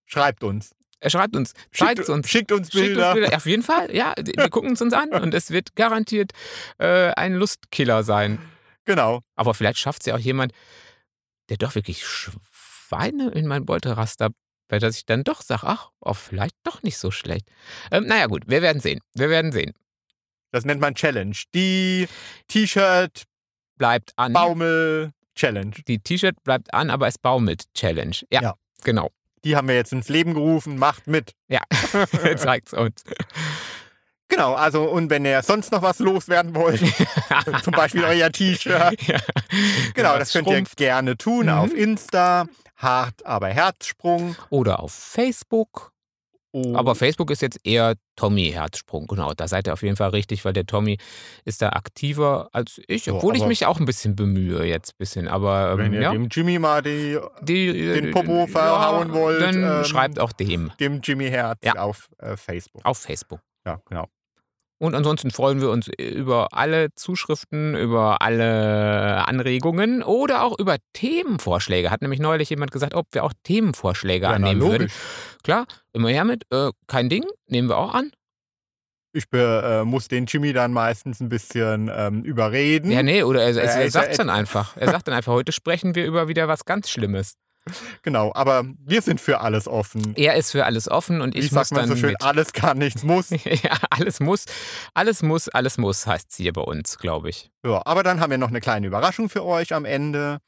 [0.04, 0.72] Schreibt uns.
[1.02, 2.28] Er schreibt uns, zeigt es uns.
[2.28, 3.10] Schickt uns Schickt Bilder.
[3.12, 3.36] uns Bilder.
[3.36, 4.14] Auf jeden Fall, ja.
[4.16, 6.30] Wir gucken es uns an und es wird garantiert
[6.78, 8.38] äh, ein Lustkiller sein.
[8.84, 9.20] Genau.
[9.34, 10.52] Aber vielleicht schafft es ja auch jemand,
[11.48, 14.30] der doch wirklich Schweine in mein Beutelraster,
[14.68, 17.48] weil dass ich dann doch sage, ach, oh, vielleicht doch nicht so schlecht.
[17.90, 19.00] Ähm, naja gut, wir werden sehen.
[19.14, 19.72] Wir werden sehen.
[20.52, 21.36] Das nennt man Challenge.
[21.54, 22.06] Die
[22.48, 23.24] T-Shirt
[23.76, 24.32] Bleibt an.
[24.34, 25.72] Baumel Challenge.
[25.88, 28.14] Die T-Shirt bleibt an, aber es baumelt Challenge.
[28.30, 28.54] Ja, Ja.
[28.84, 29.10] genau.
[29.44, 30.76] Die haben wir jetzt ins Leben gerufen.
[30.78, 31.32] Macht mit.
[31.48, 31.60] Ja,
[32.36, 33.02] zeigt's uns.
[34.28, 36.80] Genau, also und wenn ihr sonst noch was loswerden wollt,
[37.64, 39.18] zum Beispiel euer T-Shirt, ja.
[39.94, 40.76] genau, Ja, das könnt ihr schrumpft.
[40.78, 41.52] gerne tun Mhm.
[41.52, 44.34] auf Insta, hart aber Herzsprung.
[44.48, 45.91] Oder auf Facebook.
[46.54, 49.06] Oh, Aber Facebook ist jetzt eher Tommy Herzsprung.
[49.06, 50.98] Genau, da seid ihr auf jeden Fall richtig, weil der Tommy
[51.46, 54.98] ist da aktiver als ich, So, obwohl ich mich auch ein bisschen bemühe jetzt ein
[54.98, 55.28] bisschen.
[55.28, 59.62] Aber wenn ähm, ihr ja, dem Jimmy mal die, die, den Popo verhauen wollt, dann
[59.62, 61.74] ähm, schreibt auch dem dem Jimmy Herz Ja.
[61.76, 62.84] auf äh, Facebook.
[62.84, 63.40] auf Facebook.
[63.66, 64.08] Ja, genau.
[64.82, 71.88] Und ansonsten freuen wir uns über alle Zuschriften, über alle Anregungen oder auch über Themenvorschläge.
[71.92, 74.72] Hat nämlich neulich jemand gesagt, ob wir auch Themenvorschläge Ja, na, annehmen würden.
[74.72, 74.92] logisch.
[75.44, 76.42] Klar, immer her mit.
[76.50, 78.10] Äh, kein Ding, nehmen wir auch an.
[79.12, 82.90] Ich äh, muss den Jimmy dann meistens ein bisschen ähm, überreden.
[82.90, 84.76] Ja, nee, oder er, er, er ja sagt dann einfach.
[84.76, 87.34] Er sagt dann einfach, heute sprechen wir über wieder was ganz Schlimmes.
[88.02, 90.14] Genau, aber wir sind für alles offen.
[90.16, 92.22] Er ist für alles offen und Wie ich sagt muss man dann so schön, mit.
[92.22, 93.30] alles kann, nichts muss.
[93.44, 94.46] ja, alles muss,
[94.94, 97.50] alles muss, alles muss, heißt es hier bei uns, glaube ich.
[97.64, 100.38] Ja, aber dann haben wir noch eine kleine Überraschung für euch am Ende.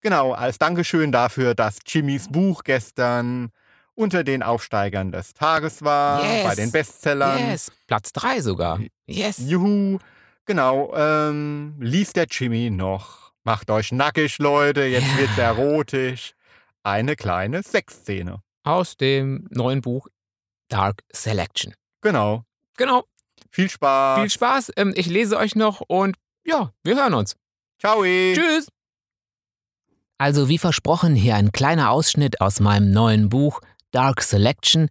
[0.00, 3.50] Genau, als Dankeschön dafür, dass Jimmys Buch gestern
[3.94, 6.44] unter den Aufsteigern des Tages war, Yes.
[6.44, 7.50] bei den Bestsellern.
[7.50, 8.78] Yes, Platz drei sogar.
[9.06, 9.36] Yes.
[9.38, 9.98] Juhu.
[10.46, 13.32] Genau, ähm, liest der Jimmy noch.
[13.44, 15.18] Macht euch nackig, Leute, jetzt Ja.
[15.18, 16.34] wird's erotisch.
[16.88, 18.40] Eine kleine Sexszene.
[18.64, 20.08] Aus dem neuen Buch
[20.70, 21.74] Dark Selection.
[22.00, 22.44] Genau.
[22.78, 23.04] Genau.
[23.50, 24.20] Viel Spaß.
[24.20, 24.72] Viel Spaß.
[24.76, 26.16] Ähm, ich lese euch noch und
[26.46, 27.36] ja, wir hören uns.
[27.78, 28.02] Ciao.
[28.02, 28.68] Tschüss.
[30.16, 33.60] Also wie versprochen, hier ein kleiner Ausschnitt aus meinem neuen Buch
[33.90, 34.88] Dark Selection.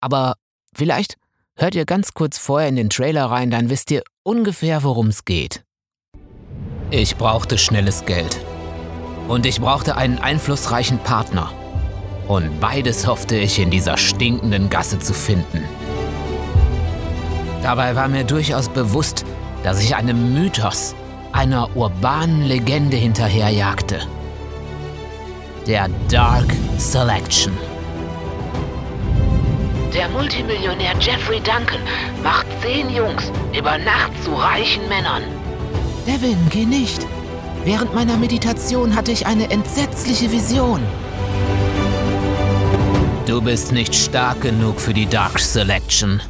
[0.00, 0.36] Aber
[0.72, 1.16] vielleicht
[1.56, 5.24] hört ihr ganz kurz vorher in den Trailer rein, dann wisst ihr ungefähr, worum es
[5.24, 5.64] geht.
[6.92, 8.38] Ich brauchte schnelles Geld.
[9.30, 11.52] Und ich brauchte einen einflussreichen Partner.
[12.26, 15.62] Und beides hoffte ich in dieser stinkenden Gasse zu finden.
[17.62, 19.24] Dabei war mir durchaus bewusst,
[19.62, 20.96] dass ich einem Mythos,
[21.30, 24.00] einer urbanen Legende hinterherjagte
[25.68, 27.56] der Dark Selection.
[29.94, 31.78] Der Multimillionär Jeffrey Duncan
[32.24, 35.22] macht zehn Jungs über Nacht zu reichen Männern.
[36.04, 37.06] Devin, geh nicht.
[37.64, 40.80] Während meiner Meditation hatte ich eine entsetzliche Vision.
[43.26, 46.22] Du bist nicht stark genug für die Dark Selection.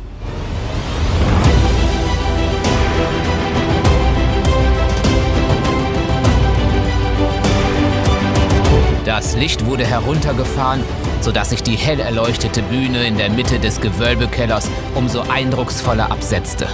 [9.05, 10.83] Das Licht wurde heruntergefahren,
[11.21, 16.67] sodass sich die hell erleuchtete Bühne in der Mitte des Gewölbekellers umso eindrucksvoller absetzte.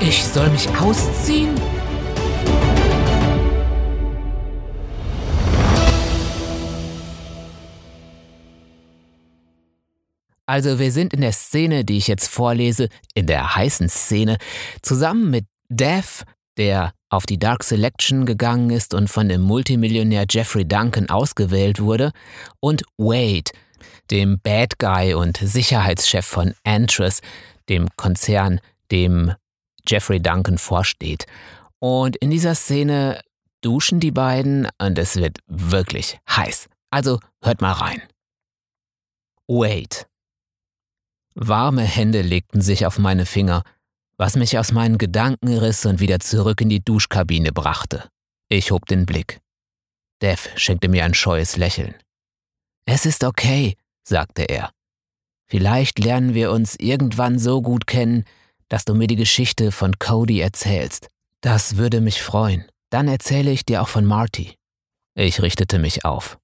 [0.00, 1.54] Ich soll mich ausziehen?
[10.52, 14.36] Also wir sind in der Szene, die ich jetzt vorlese, in der heißen Szene,
[14.82, 16.24] zusammen mit Dev,
[16.58, 22.12] der auf die Dark Selection gegangen ist und von dem Multimillionär Jeffrey Duncan ausgewählt wurde,
[22.60, 23.50] und Wade,
[24.10, 27.22] dem Bad Guy und Sicherheitschef von Antris,
[27.70, 29.32] dem Konzern, dem
[29.88, 31.24] Jeffrey Duncan vorsteht.
[31.78, 33.22] Und in dieser Szene
[33.62, 36.68] duschen die beiden und es wird wirklich heiß.
[36.90, 38.02] Also hört mal rein.
[39.48, 40.11] Wade.
[41.34, 43.62] Warme Hände legten sich auf meine Finger,
[44.16, 48.08] was mich aus meinen Gedanken riss und wieder zurück in die Duschkabine brachte.
[48.48, 49.40] Ich hob den Blick.
[50.20, 51.94] Dev schenkte mir ein scheues Lächeln.
[52.84, 54.70] Es ist okay, sagte er.
[55.48, 58.24] Vielleicht lernen wir uns irgendwann so gut kennen,
[58.68, 61.08] dass du mir die Geschichte von Cody erzählst.
[61.40, 62.64] Das würde mich freuen.
[62.90, 64.54] Dann erzähle ich dir auch von Marty.
[65.14, 66.38] Ich richtete mich auf.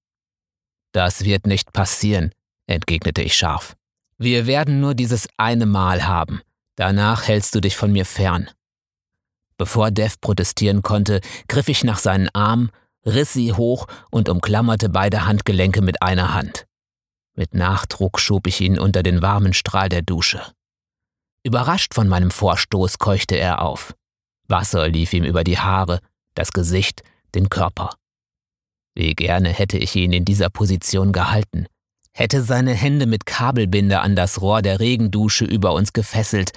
[0.92, 2.32] Das wird nicht passieren,
[2.66, 3.77] entgegnete ich scharf.
[4.18, 6.40] Wir werden nur dieses eine Mal haben.
[6.76, 8.50] Danach hältst du dich von mir fern.
[9.56, 12.70] Bevor Dev protestieren konnte, griff ich nach seinen Arm,
[13.06, 16.66] riss sie hoch und umklammerte beide Handgelenke mit einer Hand.
[17.34, 20.42] Mit Nachdruck schob ich ihn unter den warmen Strahl der Dusche.
[21.44, 23.94] Überrascht von meinem Vorstoß keuchte er auf.
[24.48, 26.00] Wasser lief ihm über die Haare,
[26.34, 27.02] das Gesicht,
[27.34, 27.90] den Körper.
[28.94, 31.66] Wie gerne hätte ich ihn in dieser Position gehalten,
[32.18, 36.50] hätte seine Hände mit Kabelbinder an das Rohr der Regendusche über uns gefesselt,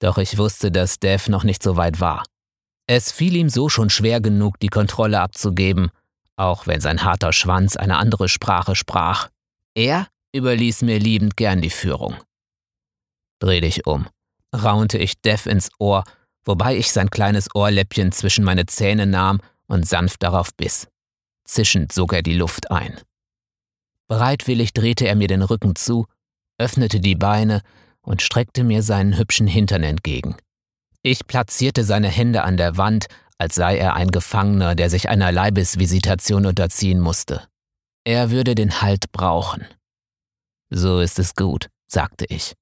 [0.00, 2.24] doch ich wusste, dass Dev noch nicht so weit war.
[2.88, 5.90] Es fiel ihm so schon schwer genug, die Kontrolle abzugeben,
[6.34, 9.28] auch wenn sein harter Schwanz eine andere Sprache sprach.
[9.74, 12.16] Er überließ mir liebend gern die Führung.
[13.38, 14.08] Dreh dich um,
[14.52, 16.02] raunte ich Dev ins Ohr,
[16.44, 20.88] wobei ich sein kleines Ohrläppchen zwischen meine Zähne nahm und sanft darauf biss.
[21.44, 23.00] Zischend sog er die Luft ein.
[24.08, 26.06] Bereitwillig drehte er mir den Rücken zu,
[26.58, 27.62] öffnete die Beine
[28.00, 30.36] und streckte mir seinen hübschen Hintern entgegen.
[31.02, 33.06] Ich platzierte seine Hände an der Wand,
[33.38, 37.46] als sei er ein Gefangener, der sich einer Leibesvisitation unterziehen musste.
[38.04, 39.66] Er würde den Halt brauchen.
[40.70, 42.54] So ist es gut, sagte ich.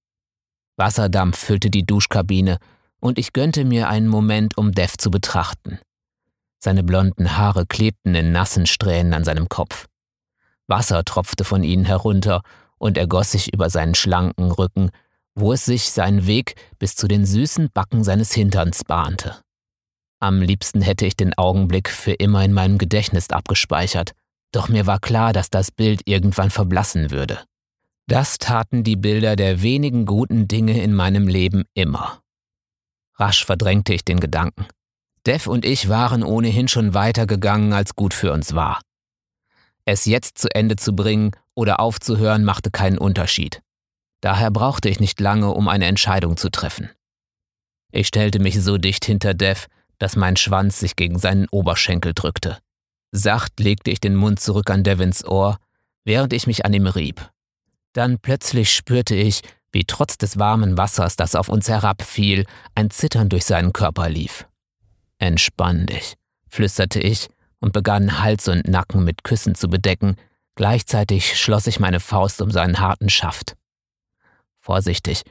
[0.76, 2.58] Wasserdampf füllte die Duschkabine
[3.00, 5.78] und ich gönnte mir einen Moment, um Dev zu betrachten.
[6.58, 9.86] Seine blonden Haare klebten in nassen Strähnen an seinem Kopf.
[10.66, 12.42] Wasser tropfte von ihnen herunter
[12.78, 14.90] und ergoss sich über seinen schlanken Rücken,
[15.34, 19.40] wo es sich seinen Weg bis zu den süßen Backen seines Hinterns bahnte.
[20.20, 24.12] Am liebsten hätte ich den Augenblick für immer in meinem Gedächtnis abgespeichert,
[24.52, 27.40] doch mir war klar, dass das Bild irgendwann verblassen würde.
[28.06, 32.20] Das taten die Bilder der wenigen guten Dinge in meinem Leben immer.
[33.16, 34.66] Rasch verdrängte ich den Gedanken.
[35.26, 38.80] Dev und ich waren ohnehin schon weitergegangen, als gut für uns war.
[39.86, 43.62] Es jetzt zu Ende zu bringen oder aufzuhören machte keinen Unterschied.
[44.20, 46.90] Daher brauchte ich nicht lange, um eine Entscheidung zu treffen.
[47.92, 49.66] Ich stellte mich so dicht hinter Dev,
[49.98, 52.58] dass mein Schwanz sich gegen seinen Oberschenkel drückte.
[53.12, 55.58] Sacht legte ich den Mund zurück an Devins Ohr,
[56.04, 57.30] während ich mich an ihm rieb.
[57.92, 63.28] Dann plötzlich spürte ich, wie trotz des warmen Wassers, das auf uns herabfiel, ein Zittern
[63.28, 64.46] durch seinen Körper lief.
[65.18, 66.14] Entspann dich,
[66.48, 67.28] flüsterte ich
[67.64, 70.16] und begann Hals und Nacken mit Küssen zu bedecken,
[70.54, 73.56] gleichzeitig schloss ich meine Faust um seinen harten Schaft.
[74.60, 75.22] Vorsichtig,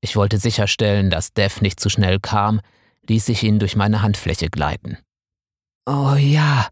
[0.00, 2.60] ich wollte sicherstellen, dass Dev nicht zu schnell kam,
[3.08, 4.96] ließ ich ihn durch meine Handfläche gleiten.
[5.84, 6.68] Oh ja,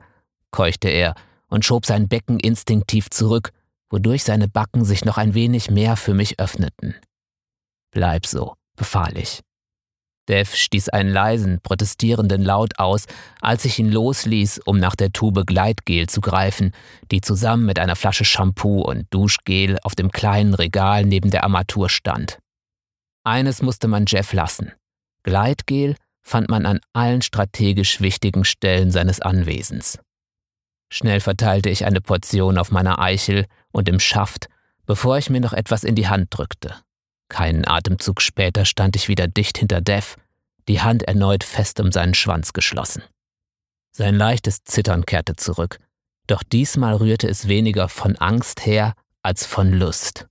[0.52, 1.16] keuchte er
[1.48, 3.50] und schob sein Becken instinktiv zurück,
[3.90, 6.94] wodurch seine Backen sich noch ein wenig mehr für mich öffneten.
[7.90, 9.40] Bleib so, befahl ich.
[10.30, 13.06] Dev stieß einen leisen, protestierenden Laut aus,
[13.40, 16.72] als ich ihn losließ, um nach der Tube Gleitgel zu greifen,
[17.10, 21.88] die zusammen mit einer Flasche Shampoo und Duschgel auf dem kleinen Regal neben der Armatur
[21.88, 22.38] stand.
[23.24, 24.72] Eines musste man Jeff lassen.
[25.24, 29.98] Gleitgel fand man an allen strategisch wichtigen Stellen seines Anwesens.
[30.92, 34.46] Schnell verteilte ich eine Portion auf meiner Eichel und im Schaft,
[34.86, 36.76] bevor ich mir noch etwas in die Hand drückte.
[37.30, 40.16] Keinen Atemzug später stand ich wieder dicht hinter Dev,
[40.68, 43.02] die Hand erneut fest um seinen Schwanz geschlossen.
[43.92, 45.78] Sein leichtes Zittern kehrte zurück,
[46.26, 50.26] doch diesmal rührte es weniger von Angst her als von Lust.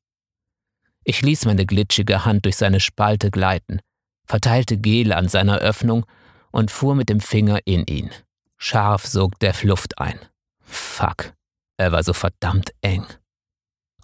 [1.03, 3.79] Ich ließ meine glitschige Hand durch seine Spalte gleiten,
[4.25, 6.05] verteilte Gel an seiner Öffnung
[6.51, 8.11] und fuhr mit dem Finger in ihn.
[8.57, 10.19] Scharf sog Dev Luft ein.
[10.61, 11.33] Fuck,
[11.77, 13.05] er war so verdammt eng.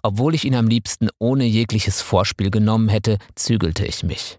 [0.06, 4.38] Obwohl ich ihn am liebsten ohne jegliches Vorspiel genommen hätte, zügelte ich mich.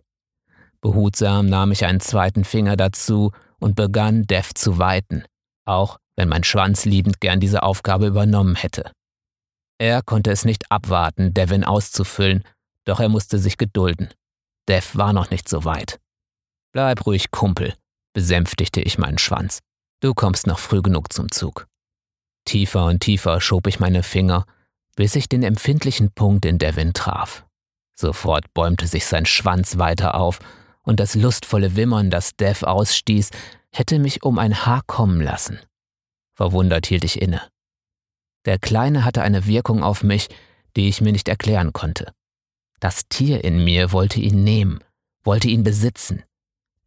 [0.80, 5.26] Behutsam nahm ich einen zweiten Finger dazu und begann, Dev zu weiten,
[5.66, 8.94] auch wenn mein Schwanz liebend gern diese Aufgabe übernommen hätte.
[9.78, 12.46] Er konnte es nicht abwarten, Devin auszufüllen,
[12.86, 14.08] doch er musste sich gedulden.
[14.70, 16.00] Dev war noch nicht so weit.
[16.72, 17.74] Bleib ruhig, Kumpel,
[18.14, 19.60] besänftigte ich meinen Schwanz.
[20.02, 21.68] Du kommst noch früh genug zum Zug.
[22.46, 24.46] Tiefer und tiefer schob ich meine Finger,
[24.98, 27.46] bis ich den empfindlichen Punkt in Devin traf.
[27.94, 30.40] Sofort bäumte sich sein Schwanz weiter auf,
[30.82, 33.30] und das lustvolle Wimmern, das Dev ausstieß,
[33.72, 35.60] hätte mich um ein Haar kommen lassen.
[36.34, 37.42] Verwundert hielt ich inne.
[38.46, 40.30] Der Kleine hatte eine Wirkung auf mich,
[40.76, 42.12] die ich mir nicht erklären konnte.
[42.80, 44.84] Das Tier in mir wollte ihn nehmen,
[45.24, 46.24] wollte ihn besitzen.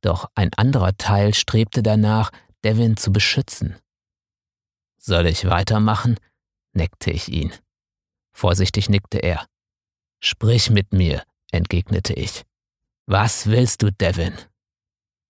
[0.00, 2.30] Doch ein anderer Teil strebte danach,
[2.64, 3.76] Devin zu beschützen.
[4.98, 6.16] Soll ich weitermachen?
[6.72, 7.52] neckte ich ihn.
[8.40, 9.46] Vorsichtig nickte er.
[10.18, 12.44] Sprich mit mir, entgegnete ich.
[13.06, 14.32] Was willst du, Devin?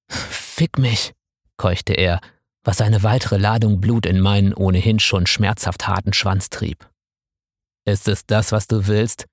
[0.08, 1.12] Fick mich,
[1.56, 2.20] keuchte er,
[2.62, 6.88] was eine weitere Ladung Blut in meinen ohnehin schon schmerzhaft harten Schwanz trieb.
[7.84, 9.26] Ist es das, was du willst?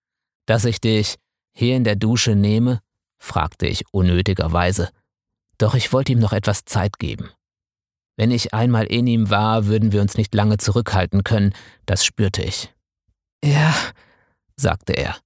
[0.48, 1.18] Dass ich dich
[1.54, 2.82] hier in der Dusche nehme?
[3.20, 4.90] fragte ich unnötigerweise,
[5.60, 7.30] doch ich wollte ihm noch etwas Zeit geben.
[8.16, 11.54] Wenn ich einmal in ihm war, würden wir uns nicht lange zurückhalten können,
[11.86, 12.74] das spürte ich.
[13.44, 13.74] Ja,
[14.56, 15.18] sagte er.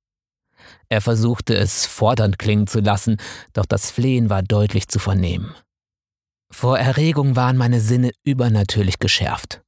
[0.89, 3.17] Er versuchte es fordernd klingen zu lassen,
[3.53, 5.55] doch das Flehen war deutlich zu vernehmen.
[6.51, 9.61] Vor Erregung waren meine Sinne übernatürlich geschärft.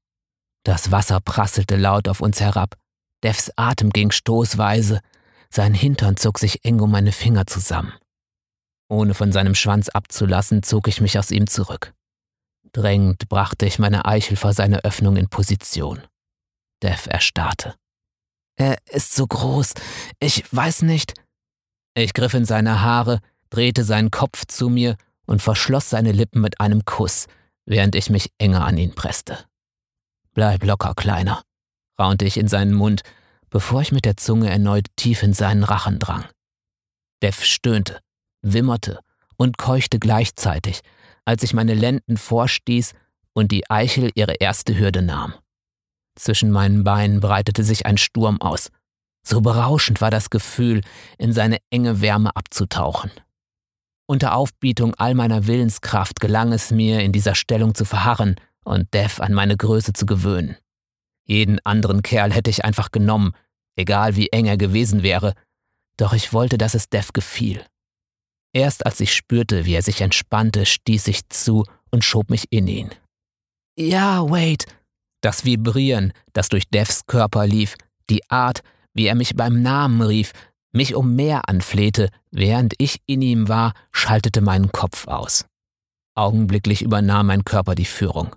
[0.64, 2.76] Das Wasser prasselte laut auf uns herab,
[3.24, 5.00] Devs Atem ging stoßweise,
[5.50, 7.94] sein Hintern zog sich eng um meine Finger zusammen.
[8.90, 11.94] Ohne von seinem Schwanz abzulassen, zog ich mich aus ihm zurück.
[12.74, 16.02] Drängend brachte ich meine Eichel vor seine Öffnung in Position.
[16.82, 17.76] Dev erstarrte.
[18.56, 19.74] Er ist so groß.
[20.20, 21.14] Ich weiß nicht.
[21.96, 24.96] Ich griff in seine Haare, drehte seinen Kopf zu mir
[25.26, 27.28] und verschloss seine Lippen mit einem Kuss,
[27.66, 29.46] während ich mich enger an ihn presste.
[30.34, 31.44] Bleib locker, Kleiner,
[32.00, 33.04] raunte ich in seinen Mund,
[33.50, 36.26] bevor ich mit der Zunge erneut tief in seinen Rachen drang.
[37.22, 38.00] Dev stöhnte,
[38.42, 39.00] wimmerte
[39.38, 40.82] und keuchte gleichzeitig,
[41.26, 42.94] als ich meine Lenden vorstieß
[43.34, 45.34] und die Eichel ihre erste Hürde nahm.
[46.16, 48.70] Zwischen meinen Beinen breitete sich ein Sturm aus.
[49.26, 50.82] So berauschend war das Gefühl,
[51.18, 53.12] in seine enge Wärme abzutauchen.
[54.06, 59.22] Unter Aufbietung all meiner Willenskraft gelang es mir, in dieser Stellung zu verharren und Dev
[59.22, 60.58] an meine Größe zu gewöhnen.
[61.26, 63.32] Jeden anderen Kerl hätte ich einfach genommen,
[63.78, 65.34] egal wie eng er gewesen wäre,
[65.98, 67.66] doch ich wollte, dass es Dev gefiel.
[68.54, 72.68] Erst als ich spürte, wie er sich entspannte, stieß ich zu und schob mich in
[72.68, 72.92] ihn.
[73.78, 74.66] Ja, Wade.
[75.24, 77.76] Das Vibrieren, das durch Devs Körper lief,
[78.10, 78.60] die Art,
[78.94, 80.34] wie er mich beim Namen rief,
[80.74, 85.46] mich um mehr anflehte, während ich in ihm war, schaltete meinen Kopf aus.
[86.14, 88.36] Augenblicklich übernahm mein Körper die Führung.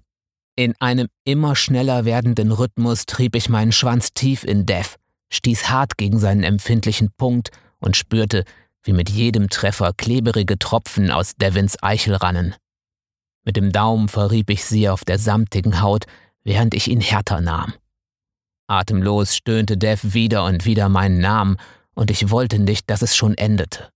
[0.54, 4.94] In einem immer schneller werdenden Rhythmus trieb ich meinen Schwanz tief in Dev,
[5.32, 8.44] stieß hart gegen seinen empfindlichen Punkt und spürte,
[8.84, 12.54] wie mit jedem Treffer klebrige Tropfen aus Devins Eichel rannen.
[13.44, 16.06] Mit dem Daumen verrieb ich sie auf der samtigen Haut,
[16.46, 17.74] während ich ihn härter nahm.
[18.68, 21.56] Atemlos stöhnte Dev wieder und wieder meinen Namen,
[21.94, 23.88] und ich wollte nicht, dass es schon endete.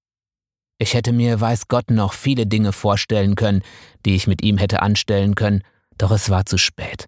[0.78, 3.62] Ich hätte mir, weiß Gott, noch viele Dinge vorstellen können,
[4.04, 5.62] die ich mit ihm hätte anstellen können,
[5.96, 7.06] doch es war zu spät.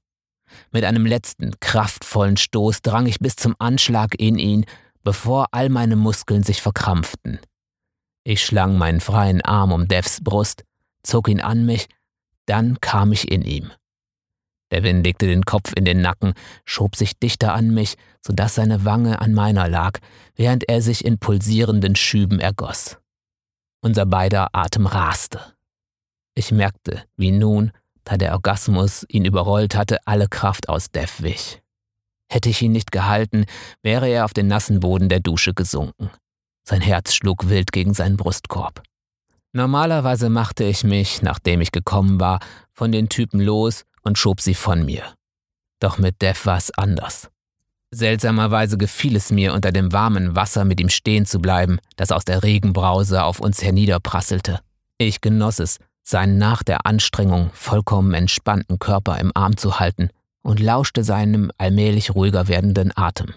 [0.71, 4.65] Mit einem letzten, kraftvollen Stoß drang ich bis zum Anschlag in ihn,
[5.03, 7.41] bevor all meine Muskeln sich verkrampften.
[8.23, 10.63] Ich schlang meinen freien Arm um Devs Brust,
[11.03, 11.89] zog ihn an mich,
[12.47, 13.73] dann kam ich in ihm.
[14.73, 16.33] Devin legte den Kopf in den Nacken,
[16.65, 19.99] schob sich dichter an mich, so dass seine Wange an meiner lag,
[20.35, 22.99] während er sich in pulsierenden Schüben ergoss.
[23.83, 25.41] Unser beider Atem raste.
[26.35, 27.73] Ich merkte, wie nun,
[28.05, 31.61] da der Orgasmus ihn überrollt hatte, alle Kraft aus Dev wich.
[32.31, 33.45] Hätte ich ihn nicht gehalten,
[33.83, 36.11] wäre er auf den nassen Boden der Dusche gesunken.
[36.65, 38.83] Sein Herz schlug wild gegen seinen Brustkorb.
[39.53, 42.41] Normalerweise machte ich mich, nachdem ich gekommen war,
[42.73, 45.15] von den Typen los und schob sie von mir.
[45.81, 47.31] Doch mit Dev war es anders.
[47.91, 52.25] Seltsamerweise gefiel es mir, unter dem warmen Wasser mit ihm stehen zu bleiben, das aus
[52.25, 54.61] der Regenbrause auf uns herniederprasselte.
[54.97, 60.11] Ich genoss es, seinen nach der Anstrengung vollkommen entspannten Körper im Arm zu halten
[60.43, 63.35] und lauschte seinem allmählich ruhiger werdenden Atem.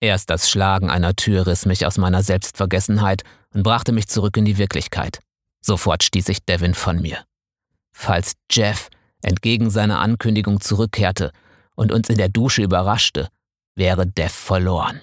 [0.00, 3.22] Erst das Schlagen einer Tür riss mich aus meiner Selbstvergessenheit
[3.54, 5.20] und brachte mich zurück in die Wirklichkeit.
[5.60, 7.18] Sofort stieß ich Devin von mir.
[7.92, 8.88] Falls Jeff
[9.22, 11.32] entgegen seiner Ankündigung zurückkehrte
[11.74, 13.28] und uns in der Dusche überraschte,
[13.74, 15.00] wäre Dev verloren.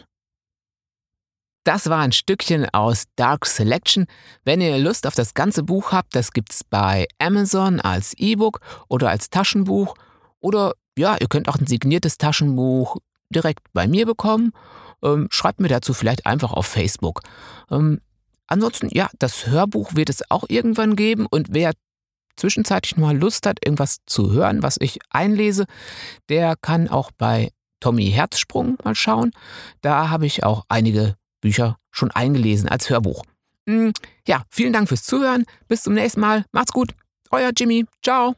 [1.64, 4.06] Das war ein Stückchen aus Dark Selection.
[4.44, 9.10] Wenn ihr Lust auf das ganze Buch habt, das gibt's bei Amazon als E-Book oder
[9.10, 9.96] als Taschenbuch.
[10.40, 12.98] Oder ja, ihr könnt auch ein signiertes Taschenbuch
[13.30, 14.52] direkt bei mir bekommen.
[15.04, 17.22] Ähm, schreibt mir dazu vielleicht einfach auf Facebook.
[17.70, 18.02] Ähm,
[18.48, 21.74] ansonsten, ja, das Hörbuch wird es auch irgendwann geben und wer
[22.40, 25.66] zwischenzeitlich mal Lust hat, irgendwas zu hören, was ich einlese,
[26.30, 29.32] der kann auch bei Tommy Herzsprung mal schauen.
[29.82, 33.24] Da habe ich auch einige Bücher schon eingelesen als Hörbuch.
[33.68, 33.94] Hm,
[34.28, 35.46] ja, vielen Dank fürs Zuhören.
[35.68, 36.46] Bis zum nächsten Mal.
[36.52, 36.94] Macht's gut.
[37.32, 37.86] Euer Jimmy.
[38.04, 38.36] Ciao.